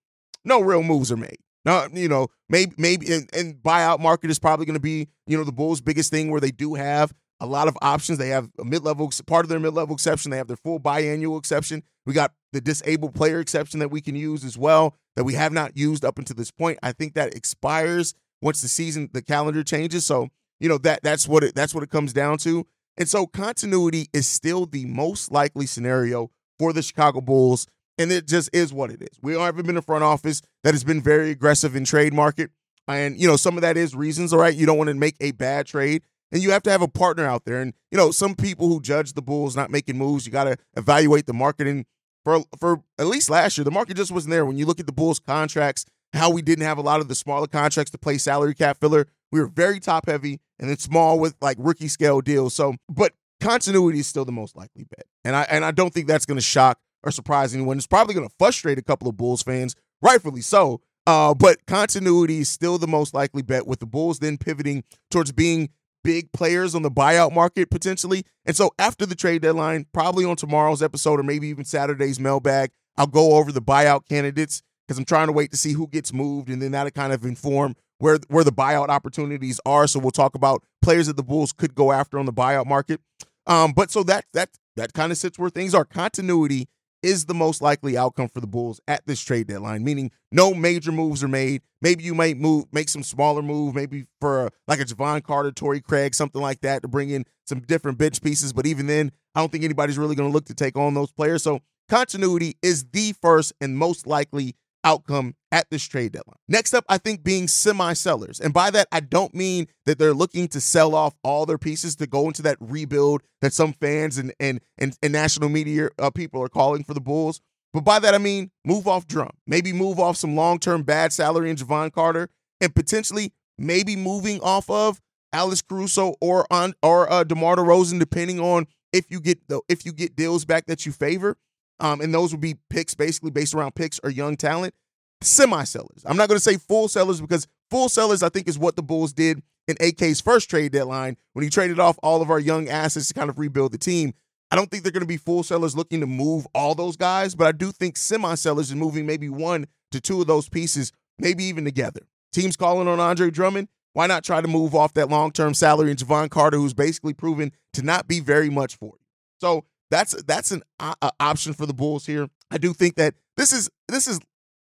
no 0.45 0.61
real 0.61 0.83
moves 0.83 1.13
are 1.13 1.17
made. 1.17 1.39
Now, 1.65 1.87
you 1.93 2.09
know, 2.09 2.29
maybe 2.49 2.75
maybe 2.77 3.13
and, 3.13 3.29
and 3.33 3.55
buyout 3.55 4.01
market 4.01 4.31
is 4.31 4.39
probably 4.39 4.67
going 4.67 4.75
to 4.75 4.81
be 4.81 5.09
you 5.27 5.37
know 5.37 5.45
the 5.45 5.53
Bulls' 5.53 5.81
biggest 5.81 6.11
thing 6.11 6.31
where 6.31 6.41
they 6.41 6.51
do 6.51 6.75
have 6.75 7.13
a 7.41 7.47
lot 7.47 7.69
of 7.69 7.77
options. 7.83 8.19
They 8.19 8.29
have 8.29 8.49
a 8.59 8.65
mid-level 8.65 9.11
part 9.27 9.45
of 9.45 9.49
their 9.49 9.59
mid-level 9.59 9.95
exception. 9.95 10.31
They 10.31 10.37
have 10.37 10.47
their 10.47 10.57
full 10.57 10.79
biannual 10.79 11.39
exception. 11.39 11.83
We 12.07 12.15
got 12.15 12.33
the 12.53 12.61
disabled 12.61 13.15
player 13.15 13.41
exception 13.41 13.81
that 13.81 13.91
we 13.91 14.01
can 14.01 14.15
use 14.15 14.45
as 14.45 14.57
well 14.57 14.97
that 15.17 15.25
we 15.25 15.35
have 15.35 15.53
not 15.53 15.77
used 15.77 16.05
up 16.05 16.19
until 16.19 16.37
this 16.37 16.51
point. 16.51 16.79
I 16.83 16.93
think 16.93 17.15
that 17.15 17.35
expires 17.35 18.15
once 18.43 18.61
the 18.61 18.69
season 18.69 19.09
the 19.13 19.23
calendar 19.23 19.63
changes. 19.65 20.05
So, 20.05 20.29
you 20.61 20.69
know, 20.69 20.79
that 20.79 21.03
that's 21.03 21.27
what 21.27 21.43
it 21.43 21.55
that's 21.55 21.75
what 21.75 21.83
it 21.83 21.91
comes 21.91 22.13
down 22.13 22.39
to. 22.39 22.67
And 22.99 23.09
so 23.09 23.27
continuity 23.27 24.09
is 24.13 24.27
still 24.27 24.67
the 24.67 24.85
most 24.85 25.33
likely 25.33 25.65
scenario 25.65 26.31
for 26.59 26.75
the 26.75 26.83
Chicago 26.83 27.23
Bulls. 27.23 27.67
And 27.99 28.11
it 28.13 28.27
just 28.27 28.51
is 28.53 28.73
what 28.73 28.91
it 28.91 29.01
is. 29.01 29.19
We 29.23 29.35
haven't 29.35 29.67
been 29.67 29.77
a 29.77 29.83
front 29.83 30.05
office 30.05 30.43
that 30.65 30.75
has 30.75 30.85
been 30.85 31.01
very 31.01 31.31
aggressive 31.31 31.77
in 31.77 31.85
trade 31.85 32.13
market. 32.13 32.51
And, 32.89 33.19
you 33.19 33.29
know, 33.29 33.37
some 33.37 33.57
of 33.57 33.63
that 33.63 33.77
is 33.77 33.95
reasons, 33.95 34.33
all 34.33 34.41
right? 34.41 34.55
You 34.55 34.67
don't 34.67 34.77
want 34.77 34.89
to 34.89 34.95
make 34.95 35.17
a 35.21 35.31
bad 35.33 35.67
trade 35.67 36.03
and 36.33 36.43
you 36.43 36.51
have 36.51 36.63
to 36.65 36.71
have 36.71 36.83
a 36.83 36.89
partner 36.89 37.25
out 37.25 37.45
there. 37.45 37.61
And 37.61 37.75
you 37.91 37.99
know, 37.99 38.11
some 38.11 38.35
people 38.35 38.69
who 38.69 38.81
judge 38.81 39.13
the 39.13 39.23
Bulls 39.23 39.55
not 39.55 39.71
making 39.71 39.99
moves, 39.99 40.27
you 40.27 40.33
got 40.33 40.45
to 40.45 40.57
evaluate 40.75 41.27
the 41.27 41.35
marketing. 41.35 41.85
For 42.25 42.43
for 42.59 42.83
at 42.99 43.07
least 43.07 43.31
last 43.31 43.59
year, 43.59 43.65
the 43.65 43.71
market 43.71 43.97
just 43.97 44.11
wasn't 44.11 44.31
there. 44.31 44.47
When 44.47 44.57
you 44.57 44.65
look 44.65 44.81
at 44.81 44.87
the 44.87 44.93
Bulls 44.93 45.19
contracts, 45.19 45.85
how 46.13 46.31
we 46.31 46.43
didn't 46.43 46.65
have 46.65 46.79
a 46.79 46.83
lot 46.83 47.01
of 47.01 47.09
the 47.09 47.15
smaller 47.15 47.47
contracts 47.47 47.91
to 47.93 47.99
play 47.99 48.19
salary 48.19 48.55
cap 48.55 48.79
filler. 48.81 49.07
We 49.31 49.41
were 49.41 49.47
very 49.47 49.81
top 49.81 50.07
heavy 50.07 50.41
and 50.59 50.69
then 50.69 50.77
small 50.79 51.19
with 51.19 51.35
like 51.41 51.57
rookie 51.59 51.89
scale 51.89 52.21
deals. 52.21 52.55
So, 52.55 52.75
but 52.89 53.13
continuity 53.41 54.01
is 54.01 54.07
still 54.07 54.25
the 54.25 54.33
most 54.33 54.57
likely 54.57 54.85
bet, 54.85 55.07
and 55.25 55.35
I 55.35 55.43
and 55.43 55.65
I 55.65 55.71
don't 55.71 55.93
think 55.93 56.07
that's 56.07 56.27
going 56.27 56.39
to 56.39 56.43
shock 56.45 56.79
or 57.03 57.11
surprise 57.11 57.55
anyone. 57.55 57.79
It's 57.79 57.87
probably 57.87 58.15
going 58.15 58.29
to 58.29 58.35
frustrate 58.39 58.79
a 58.79 58.83
couple 58.83 59.09
of 59.09 59.17
Bulls 59.17 59.43
fans, 59.43 59.75
rightfully 60.01 60.43
so. 60.43 60.81
Uh, 61.05 61.35
but 61.35 61.67
continuity 61.67 62.41
is 62.41 62.49
still 62.49 62.79
the 62.79 62.87
most 62.87 63.13
likely 63.13 63.43
bet, 63.43 63.67
with 63.67 63.81
the 63.81 63.87
Bulls 63.87 64.21
then 64.21 64.39
pivoting 64.39 64.85
towards 65.11 65.33
being 65.33 65.71
big 66.05 66.33
players 66.33 66.75
on 66.75 66.83
the 66.83 66.91
buyout 66.91 67.33
market 67.33 67.71
potentially. 67.71 68.25
And 68.45 68.57
so 68.57 68.73
after 68.79 69.07
the 69.07 69.15
trade 69.15 69.43
deadline, 69.43 69.87
probably 69.93 70.25
on 70.25 70.37
tomorrow's 70.37 70.83
episode 70.83 71.19
or 71.19 71.23
maybe 71.23 71.49
even 71.49 71.65
Saturday's 71.65 72.21
mailbag, 72.21 72.71
I'll 72.97 73.07
go 73.07 73.35
over 73.37 73.51
the 73.51 73.63
buyout 73.63 74.07
candidates 74.09 74.63
because 74.93 74.99
I'm 74.99 75.05
trying 75.07 75.29
to 75.29 75.33
wait 75.33 75.51
to 75.53 75.57
see 75.57 75.73
who 75.73 75.87
gets 75.89 76.13
moved 76.13 76.51
and 76.51 76.61
then 76.61 76.73
that'll 76.73 76.91
kind 76.91 77.15
of 77.15 77.25
inform 77.25 77.77
where 77.97 78.19
where 78.29 78.45
the 78.45 78.53
buyout 78.53 78.89
opportunities 78.89 79.59
are. 79.65 79.87
So 79.87 79.99
we'll 79.99 80.11
talk 80.11 80.35
about 80.35 80.63
players 80.83 81.07
that 81.07 81.17
the 81.17 81.23
Bulls 81.23 81.53
could 81.53 81.75
go 81.75 81.93
after 81.93 82.19
on 82.19 82.27
the 82.27 82.33
buyout 82.33 82.67
market. 82.67 83.01
Um, 83.47 83.73
but 83.73 83.91
so 83.91 84.03
that 84.03 84.27
that 84.35 84.51
that 84.77 84.93
kind 84.93 85.11
of 85.11 85.17
sits 85.17 85.39
where 85.39 85.49
things 85.49 85.75
are. 85.75 85.87
Continuity 85.87 86.69
is 87.03 87.25
the 87.25 87.35
most 87.35 87.63
likely 87.63 87.97
outcome 87.97 88.29
for 88.29 88.41
the 88.41 88.47
Bulls 88.47 88.81
at 88.87 89.07
this 89.07 89.21
trade 89.21 89.47
deadline, 89.47 89.83
meaning 89.83 90.11
no 90.31 90.53
major 90.53 90.93
moves 90.93 91.25
are 91.25 91.29
made. 91.29 91.63
Maybe 91.81 92.05
you 92.05 92.15
might 92.15 92.37
move, 92.37 92.67
make 92.71 92.89
some 92.89 93.03
smaller 93.03 93.43
move, 93.43 93.75
maybe 93.75 94.05
for 94.21 94.47
a, 94.47 94.51
like 94.69 94.79
a 94.79 94.85
Jevon 94.85 95.23
Carter, 95.25 95.51
Torrey 95.51 95.81
Craig, 95.81 96.15
something 96.15 96.41
like 96.41 96.61
that 96.61 96.83
to 96.83 96.89
bring 96.89 97.11
in 97.11 97.25
some 97.45 97.61
different 97.61 97.99
bench 97.99 98.23
pieces. 98.23 98.53
But 98.53 98.67
even 98.67 98.87
then, 98.87 99.11
I 99.35 99.41
don't 99.41 99.51
think 99.51 99.65
anybody's 99.65 99.99
really 99.99 100.15
going 100.15 100.29
to 100.29 100.33
look 100.33 100.45
to 100.45 100.55
take 100.55 100.77
on 100.77 100.95
those 100.95 101.11
players. 101.11 101.43
So 101.43 101.61
continuity 101.89 102.57
is 102.63 102.85
the 102.93 103.15
first 103.21 103.53
and 103.61 103.77
most 103.77 104.07
likely 104.07 104.55
outcome 104.85 105.35
at 105.51 105.69
this 105.71 105.85
trade 105.85 106.13
deadline. 106.13 106.39
Next 106.49 106.75
up, 106.75 106.85
I 106.89 106.99
think 106.99 107.23
being 107.23 107.49
semi 107.49 107.93
sellers. 107.93 108.41
And 108.41 108.53
by 108.55 108.71
that, 108.71 108.89
I 108.91 109.01
don't 109.01 109.35
mean 109.35 109.69
that 109.87 109.99
they're 109.99 110.15
looking 110.15 110.49
to 110.49 110.61
sell 110.61 110.95
off 110.95 111.15
all 111.23 111.47
their 111.47 111.59
pieces 111.59 111.97
to 111.97 112.07
go 112.07 112.27
into 112.27 112.43
that 112.43 112.57
rebuild 112.61 113.23
that 113.41 113.53
some 113.53 113.73
fans 113.75 114.19
and 114.19 114.33
and 114.41 114.61
and, 114.79 114.97
and 115.03 115.13
national 115.13 115.49
media 115.49 115.91
uh, 115.99 116.11
people 116.11 116.43
are 116.43 116.49
calling 116.49 116.85
for 116.85 116.95
the 116.95 117.01
Bulls. 117.01 117.41
But 117.73 117.85
by 117.85 117.99
that, 118.01 118.15
I 118.15 118.19
mean 118.19 118.51
move 118.65 118.87
off 118.87 119.07
Drum, 119.07 119.31
maybe 119.47 119.73
move 119.73 119.99
off 119.99 120.17
some 120.17 120.37
long 120.37 120.59
term 120.59 120.83
bad 120.83 121.13
salary 121.13 121.51
in 121.51 121.57
Jevon 121.57 121.93
Carter, 121.93 122.29
and 122.61 122.75
potentially 122.75 123.33
maybe 123.59 123.97
moving 123.97 124.41
off 124.41 124.69
of 124.69 125.01
Alex 125.33 125.63
Caruso 125.63 126.15
or 126.21 126.47
on 126.51 126.75
or 126.83 127.11
uh, 127.11 127.25
DeMar 127.25 127.57
DeRozan, 127.57 127.99
depending 127.99 128.41
on 128.41 128.67
if 128.93 129.11
you 129.11 129.21
get 129.21 129.49
the 129.49 129.61
if 129.69 129.87
you 129.87 129.93
get 129.93 130.17
deals 130.17 130.45
back 130.45 130.67
that 130.67 130.85
you 130.87 130.93
favor. 130.93 131.37
Um, 131.81 132.01
and 132.01 132.15
those 132.15 132.33
would 132.33 132.41
be 132.41 132.57
picks 132.71 132.95
basically 132.95 133.31
based 133.31 133.55
around 133.55 133.75
picks 133.75 134.01
or 134.03 134.11
young 134.11 134.37
talent. 134.37 134.75
Semi 135.21 135.65
sellers. 135.65 136.05
I'm 136.05 136.17
not 136.17 136.29
going 136.29 136.37
to 136.37 136.43
say 136.43 136.57
full 136.57 136.89
sellers 136.89 137.21
because 137.21 137.47
full 137.71 137.89
sellers, 137.89 138.23
I 138.23 138.29
think, 138.29 138.49
is 138.49 138.59
what 138.59 138.77
the 138.77 138.83
Bulls 138.83 139.13
did 139.13 139.43
in 139.69 139.77
AK's 139.81 140.21
first 140.21 140.51
trade 140.51 140.73
deadline 140.73 141.17
when 141.33 141.45
he 141.45 141.51
traded 141.51 141.79
off 141.79 141.99
all 142.03 142.23
of 142.23 142.31
our 142.31 142.41
young 142.41 142.69
assets 142.69 143.09
to 143.09 143.15
kind 143.15 143.31
of 143.31 143.39
rebuild 143.39 143.73
the 143.73 143.79
team. 143.79 144.15
I 144.51 144.57
don't 144.57 144.71
think 144.71 144.83
they're 144.83 144.93
going 144.93 145.01
to 145.03 145.07
be 145.07 145.17
full 145.17 145.43
sellers 145.43 145.77
looking 145.77 146.01
to 146.01 146.07
move 146.07 146.47
all 146.55 146.75
those 146.75 146.97
guys, 146.97 147.35
but 147.35 147.47
I 147.47 147.53
do 147.53 147.73
think 147.73 147.97
semi 147.97 148.35
sellers 148.35 148.69
is 148.69 148.77
moving 148.77 149.07
maybe 149.07 149.29
one 149.29 149.67
to 149.93 150.01
two 150.01 150.21
of 150.21 150.27
those 150.27 150.49
pieces, 150.49 150.93
maybe 151.19 151.45
even 151.45 151.65
together. 151.65 152.01
Teams 152.33 152.57
calling 152.57 152.89
on 152.89 153.01
Andre 153.01 153.31
Drummond. 153.31 153.69
Why 153.95 154.07
not 154.07 154.25
try 154.25 154.41
to 154.41 154.49
move 154.49 154.75
off 154.75 154.95
that 154.95 155.11
long 155.11 155.33
term 155.33 155.55
salary 155.55 155.91
and 155.91 155.99
Jevon 155.99 156.31
Carter, 156.31 156.57
who's 156.57 156.75
basically 156.75 157.13
proven 157.15 157.53
to 157.75 157.83
not 157.83 158.09
be 158.09 158.21
very 158.21 158.49
much 158.51 158.77
for 158.77 158.93
you? 158.95 159.07
So 159.39 159.65
that's 159.93 160.21
that's 160.23 160.51
an 160.51 160.63
uh, 160.81 160.95
option 161.21 161.53
for 161.53 161.67
the 161.67 161.75
Bulls 161.75 162.07
here. 162.07 162.29
I 162.51 162.59
do 162.59 162.73
think 162.73 162.97
that 162.97 163.15
this 163.37 163.53
is 163.53 163.71
this 163.89 164.09
is 164.09 164.19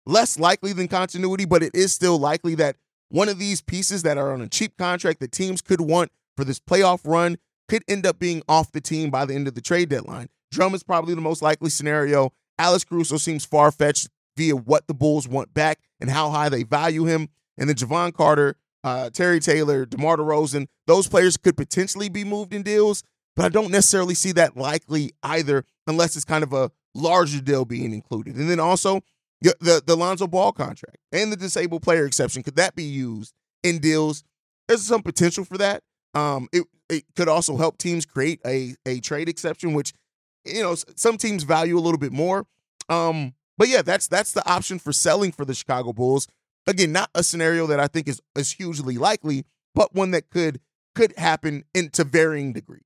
less 0.06 0.38
likely 0.38 0.72
than 0.72 0.86
continuity, 0.86 1.46
but 1.46 1.62
it 1.62 1.74
is 1.74 1.92
still 1.92 2.18
likely 2.18 2.54
that 2.56 2.76
one 3.08 3.28
of 3.28 3.38
these 3.38 3.62
pieces 3.62 4.02
that 4.02 4.18
are 4.18 4.32
on 4.32 4.42
a 4.42 4.48
cheap 4.48 4.76
contract 4.76 5.20
that 5.20 5.32
teams 5.32 5.62
could 5.62 5.80
want 5.80 6.12
for 6.36 6.44
this 6.44 6.60
playoff 6.60 7.00
run 7.04 7.38
could 7.68 7.82
end 7.88 8.04
up 8.06 8.18
being 8.18 8.42
off 8.48 8.72
the 8.72 8.80
team 8.80 9.10
by 9.10 9.24
the 9.24 9.34
end 9.34 9.48
of 9.48 9.54
the 9.54 9.60
trade 9.62 9.88
deadline. 9.88 10.28
Drum 10.52 10.74
is 10.74 10.82
probably 10.82 11.14
the 11.14 11.20
most 11.20 11.40
likely 11.40 11.70
scenario. 11.70 12.32
Alex 12.58 12.84
Caruso 12.84 13.16
seems 13.16 13.44
far 13.46 13.72
fetched 13.72 14.08
via 14.36 14.54
what 14.54 14.86
the 14.86 14.94
Bulls 14.94 15.26
want 15.26 15.54
back 15.54 15.78
and 16.00 16.10
how 16.10 16.30
high 16.30 16.48
they 16.48 16.64
value 16.64 17.04
him. 17.06 17.28
And 17.56 17.68
then 17.68 17.76
Jevon 17.76 18.12
Carter, 18.12 18.56
uh, 18.82 19.10
Terry 19.10 19.40
Taylor, 19.40 19.86
DeMar 19.86 20.18
DeRozan, 20.18 20.66
those 20.86 21.08
players 21.08 21.36
could 21.36 21.56
potentially 21.56 22.08
be 22.08 22.24
moved 22.24 22.52
in 22.52 22.62
deals, 22.62 23.02
but 23.36 23.44
I 23.44 23.48
don't 23.48 23.70
necessarily 23.70 24.14
see 24.14 24.32
that 24.32 24.56
likely 24.56 25.12
either 25.22 25.64
unless 25.86 26.16
it's 26.16 26.24
kind 26.24 26.44
of 26.44 26.52
a 26.52 26.70
larger 26.94 27.40
deal 27.40 27.64
being 27.64 27.92
included. 27.92 28.36
And 28.36 28.48
then 28.48 28.60
also 28.60 29.02
the, 29.42 29.82
the, 29.84 29.96
Lonzo 29.96 30.26
Ball 30.26 30.52
contract 30.52 30.98
and 31.12 31.30
the 31.30 31.36
disabled 31.36 31.82
player 31.82 32.06
exception, 32.06 32.42
could 32.42 32.56
that 32.56 32.74
be 32.74 32.84
used 32.84 33.34
in 33.62 33.78
deals? 33.78 34.24
There's 34.68 34.82
some 34.82 35.02
potential 35.02 35.44
for 35.44 35.58
that. 35.58 35.82
Um, 36.14 36.48
it, 36.52 36.64
it 36.88 37.04
could 37.16 37.28
also 37.28 37.56
help 37.56 37.76
teams 37.78 38.06
create 38.06 38.40
a, 38.46 38.74
a 38.86 39.00
trade 39.00 39.28
exception, 39.28 39.74
which, 39.74 39.92
you 40.44 40.62
know, 40.62 40.76
some 40.96 41.18
teams 41.18 41.42
value 41.42 41.76
a 41.76 41.80
little 41.80 41.98
bit 41.98 42.12
more. 42.12 42.46
Um, 42.88 43.34
but 43.58 43.68
yeah, 43.68 43.82
that's 43.82 44.08
that's 44.08 44.32
the 44.32 44.46
option 44.50 44.78
for 44.78 44.92
selling 44.92 45.32
for 45.32 45.44
the 45.44 45.54
Chicago 45.54 45.92
Bulls. 45.92 46.26
Again, 46.66 46.92
not 46.92 47.10
a 47.14 47.22
scenario 47.22 47.66
that 47.66 47.80
I 47.80 47.86
think 47.86 48.08
is 48.08 48.20
is 48.36 48.52
hugely 48.52 48.98
likely, 48.98 49.44
but 49.74 49.94
one 49.94 50.10
that 50.10 50.30
could 50.30 50.60
could 50.94 51.14
happen 51.16 51.64
into 51.74 52.04
varying 52.04 52.52
degrees. 52.52 52.82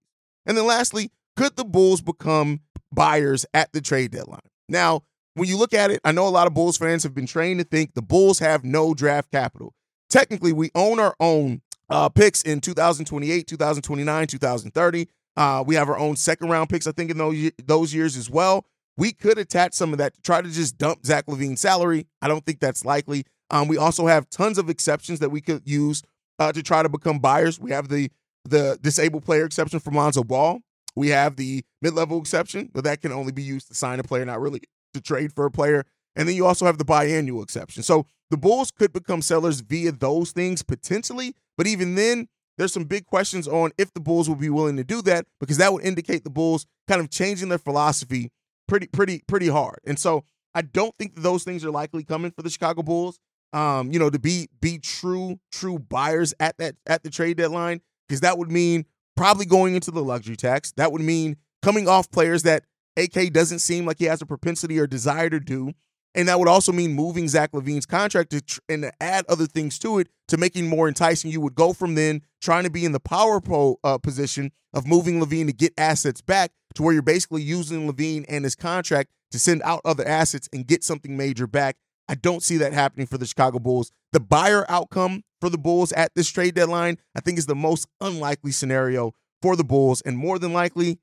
And 0.49 0.57
then 0.57 0.67
lastly, 0.67 1.12
could 1.37 1.57
the 1.57 1.64
Bulls 1.64 2.00
become 2.00 2.61
buyers 2.90 3.47
at 3.55 3.73
the 3.73 3.81
trade 3.81 4.11
deadline? 4.11 4.40
Now, 4.69 5.02
when 5.35 5.49
you 5.49 5.57
look 5.57 5.75
at 5.75 5.90
it, 5.93 6.00
I 6.05 6.11
know 6.11 6.26
a 6.26 6.31
lot 6.31 6.49
of 6.49 6.55
Bulls 6.55 6.78
fans 6.78 7.05
have 7.05 7.14
been 7.14 7.26
trained 7.26 7.61
to 7.61 7.64
think 7.64 7.95
the 7.95 8.02
Bulls 8.02 8.40
have 8.40 8.64
no 8.64 8.95
draft 8.95 9.31
capital. 9.31 9.75
Technically, 10.11 10.52
we 10.52 10.71
own 10.75 10.99
our 10.99 11.14
own 11.21 11.61
uh, 11.90 12.09
picks 12.09 12.43
in 12.43 12.61
2028, 12.61 13.47
2029, 13.47 14.26
2030. 14.26 15.09
Uh, 15.37 15.62
we 15.64 15.76
have 15.76 15.88
our 15.88 15.99
own 15.99 16.17
second 16.17 16.49
round 16.49 16.69
picks, 16.71 16.87
I 16.87 16.93
think, 16.93 17.11
in 17.11 17.19
those, 17.19 17.52
those 17.64 17.95
years 17.95 18.17
as 18.17 18.28
well. 18.28 18.67
We 18.97 19.12
could 19.12 19.38
attach 19.38 19.75
some 19.75 19.93
of 19.93 19.99
that 19.99 20.14
to 20.14 20.23
try 20.23 20.43
to 20.43 20.50
just 20.50 20.76
dump 20.76 21.07
Zach 21.07 21.26
LaVine's 21.26 21.61
salary. 21.61 22.09
I 22.21 22.26
don't 22.26 22.45
think 22.45 22.59
that's 22.59 22.85
likely. 22.85 23.25
Um, 23.50 23.69
we 23.69 23.76
also 23.76 24.07
have 24.07 24.28
tons 24.28 24.59
of 24.59 24.69
exceptions 24.69 25.21
that 25.21 25.31
we 25.31 25.40
could 25.40 25.62
use 25.69 26.02
uh, 26.38 26.52
to 26.52 26.62
try 26.62 26.83
to 26.83 26.88
become 26.88 27.21
buyers. 27.21 27.61
We 27.61 27.71
have 27.71 27.88
the 27.88 28.11
the 28.50 28.78
disabled 28.81 29.25
player 29.25 29.45
exception 29.45 29.81
from 29.81 29.95
Lonzo 29.95 30.25
Ball. 30.25 30.61
We 30.97 31.09
have 31.09 31.37
the 31.37 31.64
mid 31.81 31.95
level 31.95 32.19
exception, 32.19 32.71
but 32.73 32.85
that 32.85 33.00
can 33.00 33.12
only 33.12 33.33
be 33.33 33.43
used 33.43 33.69
to 33.69 33.75
sign 33.75 34.00
a 34.00 34.02
player, 34.02 34.25
not 34.25 34.40
really 34.40 34.62
to 34.95 35.00
trade 35.00 35.33
for 35.33 35.47
a 35.47 35.50
player. 35.50 35.85
And 36.17 36.28
then 36.28 36.35
you 36.35 36.47
also 36.47 36.67
have 36.67 36.78
the 36.78 36.85
biannual 36.85 37.43
exception. 37.43 37.83
So 37.83 38.07
the 38.31 38.37
Bulls 38.37 38.71
could 38.71 38.93
become 38.93 39.23
sellers 39.23 39.61
via 39.61 39.93
those 39.93 40.33
things 40.33 40.62
potentially, 40.62 41.35
but 41.57 41.67
even 41.67 41.95
then, 41.95 42.28
there's 42.57 42.73
some 42.73 42.85
big 42.85 43.07
questions 43.07 43.47
on 43.47 43.71
if 43.78 43.95
the 43.95 44.00
Bulls 44.00 44.28
will 44.28 44.37
be 44.37 44.50
willing 44.50 44.76
to 44.76 44.85
do 44.85 45.00
that 45.02 45.26
because 45.38 45.59
that 45.59 45.73
would 45.73 45.85
indicate 45.85 46.25
the 46.25 46.31
Bulls 46.31 46.66
kind 46.88 47.01
of 47.01 47.09
changing 47.09 47.49
their 47.49 47.59
philosophy 47.59 48.33
pretty, 48.66 48.88
pretty, 48.88 49.23
pretty 49.29 49.49
hard. 49.49 49.79
And 49.87 49.99
so 49.99 50.25
I 50.55 50.62
don't 50.62 50.94
think 50.99 51.14
that 51.14 51.20
those 51.20 51.44
things 51.44 51.64
are 51.64 51.70
likely 51.70 52.03
coming 52.03 52.33
for 52.33 52.42
the 52.42 52.51
Chicago 52.51 52.83
Bulls. 52.83 53.20
Um, 53.53 53.92
you 53.92 53.99
know, 53.99 54.11
to 54.11 54.18
be 54.18 54.49
be 54.61 54.79
true, 54.79 55.38
true 55.51 55.79
buyers 55.79 56.35
at 56.38 56.59
that 56.59 56.75
at 56.87 57.03
the 57.03 57.11
trade 57.11 57.38
deadline, 57.38 57.81
because 58.09 58.21
that 58.21 58.38
would 58.38 58.51
mean 58.51 58.87
probably 59.16 59.47
going 59.47 59.75
into 59.75 59.90
the 59.90 60.03
luxury 60.03 60.37
tax. 60.37 60.73
That 60.73 60.92
would 60.92 61.03
mean 61.03 61.37
coming 61.62 61.88
off 61.88 62.11
players 62.11 62.44
that 62.44 62.64
AK 62.97 63.33
doesn't 63.33 63.61
seem 63.61 63.85
like 63.87 63.99
he 63.99 64.07
has 64.07 64.23
a 64.23 64.27
propensity 64.27 64.79
or 64.79 64.87
desire 64.87 65.31
to 65.31 65.40
do. 65.40 65.73
And 66.14 66.27
that 66.29 66.38
would 66.38 66.49
also 66.49 66.73
mean 66.73 66.94
moving 66.94 67.29
Zach 67.29 67.53
LaVine's 67.53 67.87
contract 67.87 68.31
to 68.31 68.40
tr- 68.40 68.61
and 68.68 68.83
to 68.83 68.92
add 69.01 69.25
other 69.29 69.47
things 69.47 69.79
to 69.81 69.99
it 69.99 70.09
to 70.29 70.37
making 70.37 70.68
more 70.68 70.88
enticing. 70.88 71.31
You 71.31 71.40
would 71.42 71.55
go 71.55 71.73
from 71.73 71.94
then 71.94 72.23
trying 72.40 72.64
to 72.64 72.71
be 72.71 72.85
in 72.85 72.92
the 72.92 73.01
power 73.01 73.40
uh, 73.85 73.99
position 73.99 74.51
of 74.73 74.87
moving 74.87 75.21
LaVine 75.21 75.47
to 75.47 75.53
get 75.53 75.75
assets 75.79 76.21
back 76.21 76.53
to 76.75 76.83
where 76.83 76.92
you're 76.92 77.03
basically 77.03 77.42
using 77.42 77.90
LaVine 77.90 78.25
and 78.29 78.44
his 78.44 78.55
contract 78.55 79.11
to 79.31 79.38
send 79.38 79.62
out 79.62 79.81
other 79.85 80.07
assets 80.07 80.49
and 80.53 80.66
get 80.66 80.83
something 80.83 81.16
major 81.16 81.47
back. 81.47 81.77
I 82.09 82.14
don't 82.14 82.42
see 82.42 82.57
that 82.57 82.73
happening 82.73 83.07
for 83.07 83.18
the 83.18 83.27
Chicago 83.27 83.59
Bulls. 83.59 83.92
The 84.12 84.21
buyer 84.21 84.64
outcome 84.68 85.23
for 85.40 85.51
the 85.51 85.59
Bulls 85.59 85.92
at 85.92 86.14
this 86.14 86.29
trade 86.29 86.55
deadline, 86.55 86.99
I 87.14 87.21
think, 87.21 87.38
is 87.38 87.47
the 87.47 87.55
most 87.55 87.87
unlikely 88.01 88.53
scenario 88.53 89.12
for 89.42 89.57
the 89.57 89.64
Bulls. 89.64 90.01
And 90.03 90.16
more 90.16 90.38
than 90.38 90.53
likely, 90.53 90.99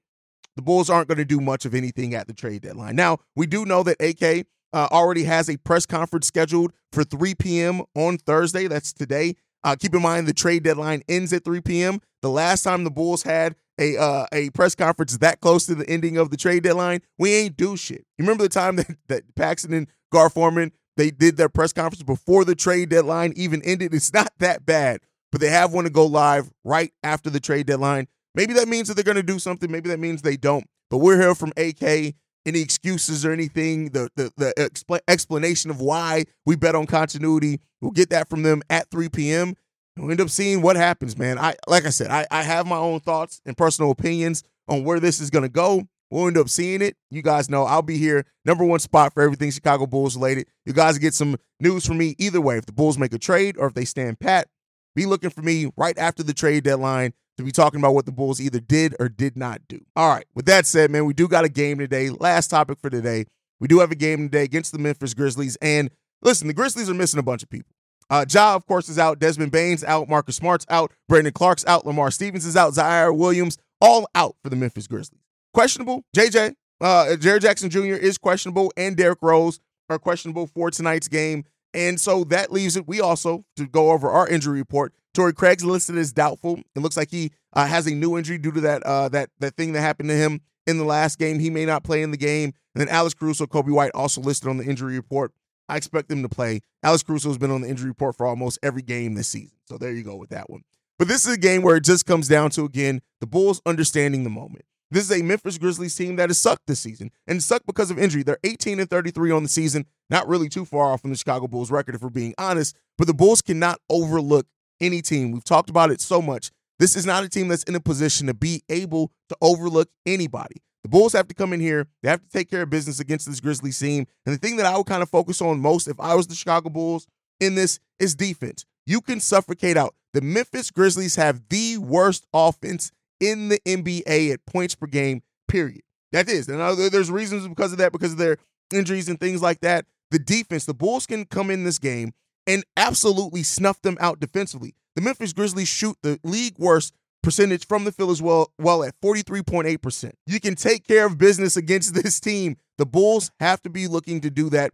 the 0.55 0.61
Bulls 0.61 0.89
aren't 0.89 1.07
going 1.07 1.17
to 1.17 1.25
do 1.25 1.39
much 1.39 1.65
of 1.65 1.75
anything 1.75 2.15
at 2.15 2.27
the 2.27 2.33
trade 2.33 2.61
deadline. 2.61 2.95
Now, 2.95 3.19
we 3.35 3.45
do 3.45 3.65
know 3.65 3.83
that 3.83 4.01
AK 4.01 4.47
uh, 4.73 4.87
already 4.91 5.23
has 5.23 5.49
a 5.49 5.57
press 5.57 5.85
conference 5.85 6.27
scheduled 6.27 6.73
for 6.91 7.03
3 7.03 7.35
p.m. 7.35 7.81
on 7.95 8.17
Thursday. 8.17 8.67
That's 8.67 8.93
today. 8.93 9.35
Uh, 9.63 9.75
keep 9.75 9.95
in 9.95 10.01
mind 10.01 10.27
the 10.27 10.33
trade 10.33 10.63
deadline 10.63 11.01
ends 11.09 11.33
at 11.33 11.43
3 11.43 11.61
p.m. 11.61 11.99
The 12.21 12.29
last 12.29 12.63
time 12.63 12.83
the 12.83 12.91
Bulls 12.91 13.23
had 13.23 13.55
a 13.79 13.97
uh, 13.97 14.25
a 14.31 14.49
press 14.51 14.75
conference 14.75 15.17
that 15.17 15.41
close 15.41 15.65
to 15.65 15.75
the 15.75 15.89
ending 15.89 16.17
of 16.17 16.29
the 16.29 16.37
trade 16.37 16.63
deadline, 16.63 17.01
we 17.17 17.33
ain't 17.33 17.57
do 17.57 17.75
shit. 17.75 18.05
You 18.17 18.23
remember 18.23 18.43
the 18.43 18.49
time 18.49 18.75
that, 18.77 18.97
that 19.07 19.35
Paxson 19.35 19.73
and 19.73 19.87
Gar 20.11 20.29
Forman 20.29 20.71
they 20.97 21.11
did 21.11 21.37
their 21.37 21.49
press 21.49 21.73
conference 21.73 22.03
before 22.03 22.45
the 22.45 22.55
trade 22.55 22.89
deadline 22.89 23.33
even 23.35 23.61
ended? 23.63 23.93
It's 23.93 24.13
not 24.13 24.31
that 24.39 24.65
bad, 24.65 25.01
but 25.31 25.41
they 25.41 25.49
have 25.49 25.73
one 25.73 25.83
to 25.85 25.89
go 25.89 26.05
live 26.05 26.49
right 26.63 26.91
after 27.03 27.29
the 27.29 27.39
trade 27.39 27.67
deadline. 27.67 28.07
Maybe 28.33 28.53
that 28.53 28.67
means 28.67 28.87
that 28.87 28.95
they're 28.95 29.03
going 29.03 29.15
to 29.15 29.23
do 29.23 29.39
something. 29.39 29.71
Maybe 29.71 29.89
that 29.89 29.99
means 29.99 30.21
they 30.21 30.37
don't. 30.37 30.65
But 30.89 30.97
we're 30.97 31.19
here 31.19 31.35
from 31.35 31.53
AK. 31.57 32.15
Any 32.47 32.61
excuses 32.61 33.25
or 33.25 33.31
anything, 33.31 33.89
the 33.89 34.07
the, 34.15 34.31
the 34.37 34.53
expl- 34.57 34.99
explanation 35.07 35.71
of 35.71 35.81
why 35.81 36.25
we 36.45 36.55
bet 36.55 36.75
on 36.75 36.85
continuity, 36.85 37.59
we'll 37.81 37.89
get 37.89 38.11
that 38.11 38.29
from 38.29 38.43
them 38.43 38.61
at 38.69 38.91
3 38.91 39.09
p.m. 39.09 39.55
We'll 39.97 40.11
end 40.11 40.21
up 40.21 40.29
seeing 40.29 40.61
what 40.61 40.75
happens, 40.75 41.17
man. 41.17 41.39
I 41.39 41.55
like 41.67 41.85
I 41.85 41.89
said, 41.89 42.11
I, 42.11 42.27
I 42.29 42.43
have 42.43 42.67
my 42.67 42.77
own 42.77 42.99
thoughts 42.99 43.41
and 43.47 43.57
personal 43.57 43.89
opinions 43.89 44.43
on 44.67 44.83
where 44.83 44.99
this 44.99 45.19
is 45.19 45.31
going 45.31 45.43
to 45.43 45.49
go. 45.49 45.87
We'll 46.11 46.27
end 46.27 46.37
up 46.37 46.49
seeing 46.49 46.81
it. 46.81 46.95
You 47.09 47.21
guys 47.21 47.49
know 47.49 47.63
I'll 47.63 47.81
be 47.81 47.97
here, 47.97 48.25
number 48.45 48.63
one 48.63 48.79
spot 48.79 49.13
for 49.13 49.23
everything 49.23 49.51
Chicago 49.51 49.87
Bulls 49.87 50.15
related. 50.15 50.47
You 50.65 50.73
guys 50.73 50.97
get 50.97 51.13
some 51.13 51.37
news 51.59 51.85
from 51.85 51.97
me 51.97 52.15
either 52.19 52.39
way. 52.39 52.57
If 52.57 52.65
the 52.65 52.73
Bulls 52.73 52.97
make 52.97 53.13
a 53.13 53.19
trade 53.19 53.57
or 53.57 53.67
if 53.67 53.73
they 53.73 53.85
stand 53.85 54.19
pat, 54.19 54.47
be 54.95 55.05
looking 55.05 55.29
for 55.29 55.41
me 55.41 55.71
right 55.75 55.97
after 55.97 56.23
the 56.23 56.33
trade 56.33 56.63
deadline 56.63 57.13
to 57.37 57.43
be 57.43 57.51
talking 57.51 57.79
about 57.79 57.93
what 57.93 58.05
the 58.05 58.11
Bulls 58.11 58.39
either 58.39 58.59
did 58.59 58.95
or 58.99 59.09
did 59.09 59.35
not 59.35 59.61
do. 59.67 59.79
All 59.95 60.09
right. 60.09 60.25
With 60.33 60.45
that 60.45 60.65
said, 60.65 60.89
man, 60.89 61.05
we 61.05 61.13
do 61.13 61.27
got 61.27 61.43
a 61.43 61.49
game 61.49 61.77
today. 61.79 62.09
Last 62.09 62.47
topic 62.47 62.79
for 62.81 62.89
today. 62.89 63.25
We 63.59 63.67
do 63.67 63.79
have 63.79 63.91
a 63.91 63.95
game 63.95 64.29
today 64.29 64.43
against 64.43 64.71
the 64.71 64.79
Memphis 64.79 65.13
Grizzlies. 65.13 65.57
And 65.61 65.89
listen, 66.21 66.47
the 66.47 66.53
Grizzlies 66.53 66.89
are 66.89 66.93
missing 66.93 67.19
a 67.19 67.23
bunch 67.23 67.43
of 67.43 67.49
people. 67.49 67.73
Uh, 68.09 68.25
Ja, 68.29 68.55
of 68.55 68.65
course, 68.67 68.87
is 68.87 68.99
out. 68.99 69.19
Desmond 69.19 69.51
Bane's 69.51 69.83
out. 69.83 70.07
Marcus 70.07 70.35
Smart's 70.35 70.65
out. 70.69 70.91
Brandon 71.09 71.33
Clarke's 71.33 71.65
out. 71.65 71.85
Lamar 71.85 72.11
Stevens 72.11 72.45
is 72.45 72.55
out. 72.55 72.73
Ziaire 72.73 73.15
Williams, 73.15 73.57
all 73.81 74.07
out 74.13 74.35
for 74.43 74.49
the 74.49 74.55
Memphis 74.55 74.87
Grizzlies. 74.87 75.24
Questionable. 75.55 76.03
JJ, 76.13 76.53
uh, 76.81 77.15
Jackson 77.15 77.69
Jr. 77.69 77.95
is 77.95 78.17
questionable, 78.17 78.73
and 78.75 78.97
Derrick 78.97 79.19
Rose 79.21 79.61
are 79.89 79.97
questionable 79.97 80.47
for 80.47 80.69
tonight's 80.69 81.07
game. 81.07 81.45
And 81.73 81.97
so 81.97 82.25
that 82.25 82.51
leaves 82.51 82.75
it. 82.75 82.85
We 82.89 82.99
also, 82.99 83.45
to 83.55 83.65
go 83.65 83.91
over 83.91 84.09
our 84.09 84.27
injury 84.27 84.59
report, 84.59 84.93
Torrey 85.13 85.31
Craig's 85.31 85.63
listed 85.63 85.97
as 85.97 86.11
doubtful. 86.11 86.59
It 86.75 86.79
looks 86.79 86.97
like 86.97 87.09
he 87.09 87.31
uh, 87.53 87.67
has 87.67 87.87
a 87.87 87.95
new 87.95 88.17
injury 88.17 88.37
due 88.37 88.51
to 88.51 88.59
that 88.59 88.83
uh, 88.83 89.07
that 89.09 89.29
that 89.39 89.55
thing 89.55 89.71
that 89.71 89.79
happened 89.79 90.09
to 90.09 90.15
him 90.15 90.41
in 90.67 90.77
the 90.77 90.83
last 90.83 91.19
game. 91.19 91.39
He 91.39 91.49
may 91.49 91.65
not 91.65 91.85
play 91.85 92.01
in 92.01 92.11
the 92.11 92.17
game. 92.17 92.51
And 92.73 92.81
then 92.81 92.89
Alex 92.89 93.13
Caruso, 93.13 93.45
Coby 93.45 93.71
White 93.71 93.91
also 93.95 94.19
listed 94.19 94.49
on 94.49 94.57
the 94.57 94.65
injury 94.65 94.97
report. 94.97 95.31
I 95.69 95.77
expect 95.77 96.09
them 96.09 96.21
to 96.23 96.27
play. 96.27 96.59
Alex 96.83 97.01
Caruso 97.01 97.29
has 97.29 97.37
been 97.37 97.51
on 97.51 97.61
the 97.61 97.69
injury 97.69 97.87
report 97.87 98.17
for 98.17 98.25
almost 98.25 98.59
every 98.61 98.81
game 98.81 99.13
this 99.13 99.29
season. 99.29 99.55
So 99.69 99.77
there 99.77 99.93
you 99.93 100.03
go 100.03 100.17
with 100.17 100.31
that 100.31 100.49
one. 100.49 100.63
But 100.99 101.07
this 101.07 101.25
is 101.25 101.35
a 101.35 101.39
game 101.39 101.61
where 101.61 101.77
it 101.77 101.85
just 101.85 102.05
comes 102.05 102.27
down 102.27 102.49
to 102.51 102.65
again 102.65 102.99
the 103.21 103.27
Bulls 103.27 103.61
understanding 103.65 104.25
the 104.25 104.29
moment. 104.29 104.65
This 104.91 105.09
is 105.09 105.19
a 105.19 105.23
Memphis 105.23 105.57
Grizzlies 105.57 105.95
team 105.95 106.15
that 106.17 106.29
has 106.29 106.37
sucked 106.37 106.67
this 106.67 106.79
season 106.79 107.11
and 107.27 107.41
sucked 107.41 107.65
because 107.65 107.89
of 107.89 107.97
injury. 107.97 108.23
They're 108.23 108.37
18 108.43 108.79
and 108.79 108.89
33 108.89 109.31
on 109.31 109.43
the 109.43 109.49
season, 109.49 109.85
not 110.09 110.27
really 110.27 110.47
too 110.47 110.65
far 110.65 110.91
off 110.91 111.01
from 111.01 111.09
the 111.09 111.17
Chicago 111.17 111.47
Bulls 111.47 111.71
record 111.71 111.95
if 111.95 112.01
we're 112.01 112.09
being 112.09 112.35
honest, 112.37 112.75
but 112.97 113.07
the 113.07 113.13
Bulls 113.13 113.41
cannot 113.41 113.79
overlook 113.89 114.45
any 114.79 115.01
team. 115.01 115.31
We've 115.31 115.43
talked 115.43 115.69
about 115.69 115.91
it 115.91 116.01
so 116.01 116.21
much. 116.21 116.51
This 116.77 116.95
is 116.95 117.05
not 117.05 117.23
a 117.23 117.29
team 117.29 117.47
that's 117.47 117.63
in 117.63 117.75
a 117.75 117.79
position 117.79 118.27
to 118.27 118.33
be 118.33 118.61
able 118.69 119.11
to 119.29 119.37
overlook 119.41 119.89
anybody. 120.05 120.61
The 120.83 120.89
Bulls 120.89 121.13
have 121.13 121.27
to 121.29 121.33
come 121.33 121.51
in 121.51 121.59
here. 121.59 121.87
They 122.03 122.09
have 122.09 122.21
to 122.21 122.29
take 122.29 122.49
care 122.49 122.61
of 122.61 122.69
business 122.69 122.99
against 122.99 123.25
this 123.25 123.39
Grizzlies 123.39 123.79
team. 123.79 124.05
And 124.25 124.35
the 124.35 124.39
thing 124.39 124.57
that 124.57 124.67
I 124.67 124.77
would 124.77 124.85
kind 124.85 125.01
of 125.01 125.09
focus 125.09 125.41
on 125.41 125.59
most 125.59 125.87
if 125.87 125.99
I 125.99 126.13
was 126.13 126.27
the 126.27 126.35
Chicago 126.35 126.69
Bulls 126.69 127.07
in 127.39 127.55
this 127.55 127.79
is 127.99 128.13
defense. 128.15 128.65
you 128.85 129.01
can 129.01 129.19
suffocate 129.19 129.77
out. 129.77 129.95
The 130.13 130.21
Memphis 130.21 130.69
Grizzlies 130.69 131.15
have 131.15 131.41
the 131.49 131.77
worst 131.79 132.25
offense 132.33 132.91
in 133.19 133.49
the 133.49 133.59
NBA 133.65 134.31
at 134.33 134.45
points 134.45 134.75
per 134.75 134.87
game, 134.87 135.21
period. 135.47 135.81
That 136.11 136.29
is. 136.29 136.47
And 136.47 136.59
there's 136.91 137.11
reasons 137.11 137.47
because 137.47 137.71
of 137.71 137.77
that, 137.79 137.91
because 137.91 138.13
of 138.13 138.17
their 138.17 138.37
injuries 138.73 139.09
and 139.09 139.19
things 139.19 139.41
like 139.41 139.61
that. 139.61 139.85
The 140.11 140.19
defense, 140.19 140.65
the 140.65 140.73
Bulls 140.73 141.05
can 141.05 141.25
come 141.25 141.49
in 141.49 141.63
this 141.63 141.79
game 141.79 142.13
and 142.47 142.63
absolutely 142.77 143.43
snuff 143.43 143.81
them 143.81 143.97
out 143.99 144.19
defensively. 144.19 144.75
The 144.95 145.01
Memphis 145.01 145.33
Grizzlies 145.33 145.67
shoot 145.67 145.97
the 146.03 146.19
league 146.23 146.57
worst 146.57 146.93
percentage 147.21 147.67
from 147.67 147.83
the 147.83 147.91
field 147.91 148.11
as 148.11 148.21
well, 148.21 148.51
well 148.59 148.83
at 148.83 148.93
43.8%. 149.01 150.11
You 150.27 150.39
can 150.39 150.55
take 150.55 150.87
care 150.87 151.07
of 151.07 151.17
business 151.17 151.57
against 151.57 151.93
this 152.03 152.19
team. 152.19 152.57
The 152.77 152.85
Bulls 152.85 153.31
have 153.39 153.61
to 153.63 153.69
be 153.69 153.87
looking 153.87 154.21
to 154.21 154.29
do 154.29 154.49
that 154.51 154.71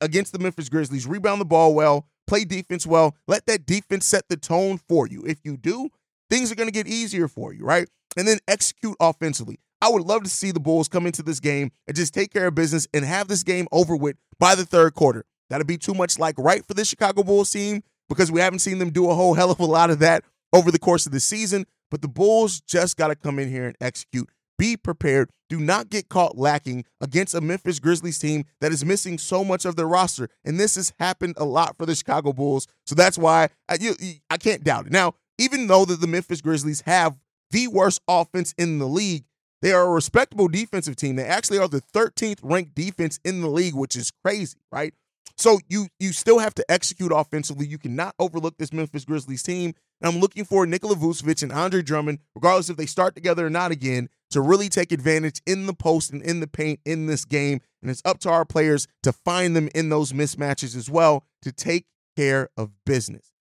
against 0.00 0.32
the 0.32 0.38
Memphis 0.38 0.68
Grizzlies. 0.68 1.06
Rebound 1.06 1.40
the 1.40 1.46
ball 1.46 1.74
well, 1.74 2.06
play 2.26 2.44
defense 2.44 2.86
well, 2.86 3.16
let 3.26 3.46
that 3.46 3.66
defense 3.66 4.06
set 4.06 4.28
the 4.28 4.36
tone 4.36 4.78
for 4.88 5.06
you. 5.06 5.24
If 5.24 5.38
you 5.44 5.56
do, 5.56 5.90
things 6.32 6.50
are 6.50 6.54
going 6.54 6.68
to 6.68 6.72
get 6.72 6.86
easier 6.86 7.28
for 7.28 7.52
you, 7.52 7.62
right? 7.62 7.86
And 8.16 8.26
then 8.26 8.38
execute 8.48 8.96
offensively. 8.98 9.58
I 9.82 9.90
would 9.90 10.02
love 10.02 10.22
to 10.22 10.30
see 10.30 10.50
the 10.50 10.60
Bulls 10.60 10.88
come 10.88 11.06
into 11.06 11.22
this 11.22 11.40
game 11.40 11.72
and 11.86 11.94
just 11.94 12.14
take 12.14 12.32
care 12.32 12.46
of 12.46 12.54
business 12.54 12.88
and 12.94 13.04
have 13.04 13.28
this 13.28 13.42
game 13.42 13.68
over 13.70 13.94
with 13.94 14.16
by 14.38 14.54
the 14.54 14.64
third 14.64 14.94
quarter. 14.94 15.26
That'd 15.50 15.66
be 15.66 15.76
too 15.76 15.92
much 15.92 16.18
like 16.18 16.36
right 16.38 16.64
for 16.66 16.72
the 16.72 16.86
Chicago 16.86 17.22
Bulls 17.22 17.50
team 17.50 17.82
because 18.08 18.32
we 18.32 18.40
haven't 18.40 18.60
seen 18.60 18.78
them 18.78 18.90
do 18.90 19.10
a 19.10 19.14
whole 19.14 19.34
hell 19.38 19.50
of 19.50 19.60
a 19.60 19.66
lot 19.66 19.90
of 19.90 19.98
that 19.98 20.24
over 20.54 20.70
the 20.70 20.78
course 20.78 21.04
of 21.04 21.12
the 21.12 21.20
season. 21.20 21.66
But 21.90 22.00
the 22.00 22.08
Bulls 22.08 22.62
just 22.62 22.96
got 22.96 23.08
to 23.08 23.14
come 23.14 23.38
in 23.38 23.50
here 23.50 23.66
and 23.66 23.76
execute. 23.78 24.30
Be 24.56 24.76
prepared. 24.78 25.28
Do 25.50 25.60
not 25.60 25.90
get 25.90 26.08
caught 26.08 26.38
lacking 26.38 26.86
against 27.00 27.34
a 27.34 27.42
Memphis 27.42 27.78
Grizzlies 27.78 28.18
team 28.18 28.44
that 28.60 28.72
is 28.72 28.84
missing 28.84 29.18
so 29.18 29.44
much 29.44 29.66
of 29.66 29.76
their 29.76 29.88
roster. 29.88 30.30
And 30.44 30.58
this 30.58 30.76
has 30.76 30.94
happened 30.98 31.34
a 31.36 31.44
lot 31.44 31.76
for 31.76 31.84
the 31.84 31.94
Chicago 31.94 32.32
Bulls. 32.32 32.66
So 32.86 32.94
that's 32.94 33.18
why 33.18 33.44
uh, 33.44 33.48
I, 33.68 33.78
you, 33.80 33.94
I 34.30 34.38
can't 34.38 34.64
doubt 34.64 34.86
it. 34.86 34.92
Now, 34.92 35.16
even 35.38 35.66
though 35.66 35.84
that 35.84 36.00
the 36.00 36.06
Memphis 36.06 36.40
Grizzlies 36.40 36.82
have 36.82 37.18
the 37.50 37.68
worst 37.68 38.00
offense 38.08 38.54
in 38.56 38.78
the 38.78 38.88
league, 38.88 39.24
they 39.60 39.72
are 39.72 39.84
a 39.84 39.90
respectable 39.90 40.48
defensive 40.48 40.96
team. 40.96 41.16
They 41.16 41.24
actually 41.24 41.58
are 41.58 41.68
the 41.68 41.82
13th 41.94 42.40
ranked 42.42 42.74
defense 42.74 43.20
in 43.24 43.40
the 43.40 43.48
league, 43.48 43.74
which 43.74 43.94
is 43.94 44.10
crazy, 44.24 44.58
right? 44.72 44.92
So 45.36 45.60
you 45.68 45.88
you 45.98 46.12
still 46.12 46.38
have 46.40 46.54
to 46.54 46.64
execute 46.70 47.12
offensively. 47.12 47.66
You 47.66 47.78
cannot 47.78 48.14
overlook 48.18 48.58
this 48.58 48.72
Memphis 48.72 49.04
Grizzlies 49.04 49.42
team. 49.42 49.74
And 50.00 50.12
I'm 50.12 50.20
looking 50.20 50.44
for 50.44 50.66
Nikola 50.66 50.96
Vucevic 50.96 51.42
and 51.42 51.52
Andre 51.52 51.80
Drummond, 51.80 52.18
regardless 52.34 52.70
if 52.70 52.76
they 52.76 52.86
start 52.86 53.14
together 53.14 53.46
or 53.46 53.50
not 53.50 53.70
again, 53.70 54.08
to 54.30 54.40
really 54.40 54.68
take 54.68 54.92
advantage 54.92 55.40
in 55.46 55.66
the 55.66 55.74
post 55.74 56.12
and 56.12 56.22
in 56.22 56.40
the 56.40 56.46
paint 56.46 56.80
in 56.84 57.06
this 57.06 57.24
game. 57.24 57.60
And 57.80 57.90
it's 57.90 58.02
up 58.04 58.18
to 58.20 58.30
our 58.30 58.44
players 58.44 58.88
to 59.04 59.12
find 59.12 59.54
them 59.56 59.68
in 59.74 59.88
those 59.88 60.12
mismatches 60.12 60.76
as 60.76 60.90
well 60.90 61.24
to 61.42 61.52
take 61.52 61.86
care 62.16 62.48
of 62.56 62.70
business. 62.84 63.31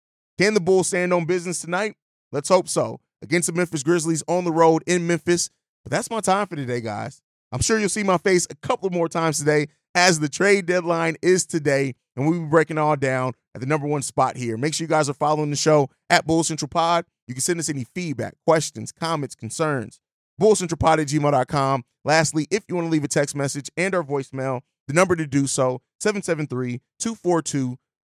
Can 0.42 0.56
the 0.56 0.60
Bulls 0.60 0.88
stand 0.88 1.14
on 1.14 1.26
business 1.26 1.60
tonight? 1.62 1.94
Let's 2.32 2.50
hope 2.50 2.68
so. 2.68 3.00
Against 3.22 3.46
the 3.46 3.54
Memphis 3.54 3.84
Grizzlies 3.84 4.24
on 4.28 4.44
the 4.44 4.52
road 4.52 4.82
in 4.88 5.06
Memphis. 5.06 5.52
But 5.84 5.92
that's 5.92 6.10
my 6.10 6.20
time 6.20 6.48
for 6.48 6.56
today, 6.56 6.82
guys. 6.82 7.22
I'm 7.52 7.62
sure 7.62 7.78
you'll 7.78 7.90
see 7.90 8.02
my 8.02 8.18
face 8.18 8.48
a 8.50 8.56
couple 8.56 8.90
more 8.90 9.08
times 9.08 9.38
today 9.38 9.68
as 9.94 10.20
the 10.20 10.28
trade 10.28 10.66
deadline 10.66 11.16
is 11.22 11.46
today. 11.46 11.94
And 12.16 12.28
we'll 12.28 12.40
be 12.40 12.48
breaking 12.48 12.80
all 12.80 12.96
down 12.96 13.34
at 13.54 13.62
the 13.62 13.68
number 13.68 13.86
one 13.86 14.02
spot 14.02 14.36
here. 14.36 14.58
Make 14.58 14.74
sure 14.74 14.84
you 14.84 14.90
guys 14.90 15.08
are 15.10 15.14
following 15.14 15.52
the 15.52 15.56
show 15.56 15.92
at 16.10 16.26
Bull 16.26 16.44
Central 16.44 16.70
Pod. 16.70 17.06
You 17.28 17.36
can 17.36 17.42
send 17.42 17.60
us 17.60 17.70
any 17.70 17.84
feedback, 17.84 18.34
questions, 18.44 18.92
comments, 18.92 19.36
concerns. 19.36 20.00
BullCentralPod 20.42 21.02
at 21.02 21.08
gmail.com. 21.08 21.84
Lastly, 22.04 22.48
if 22.50 22.64
you 22.68 22.74
want 22.74 22.88
to 22.88 22.92
leave 22.92 23.04
a 23.04 23.08
text 23.08 23.36
message 23.36 23.70
and 23.78 23.94
our 23.94 24.04
voicemail, 24.04 24.62
the 24.88 24.96
number 24.96 25.16
to 25.16 25.28
do 25.28 25.46
so, 25.46 25.84
773-242, 26.04 27.78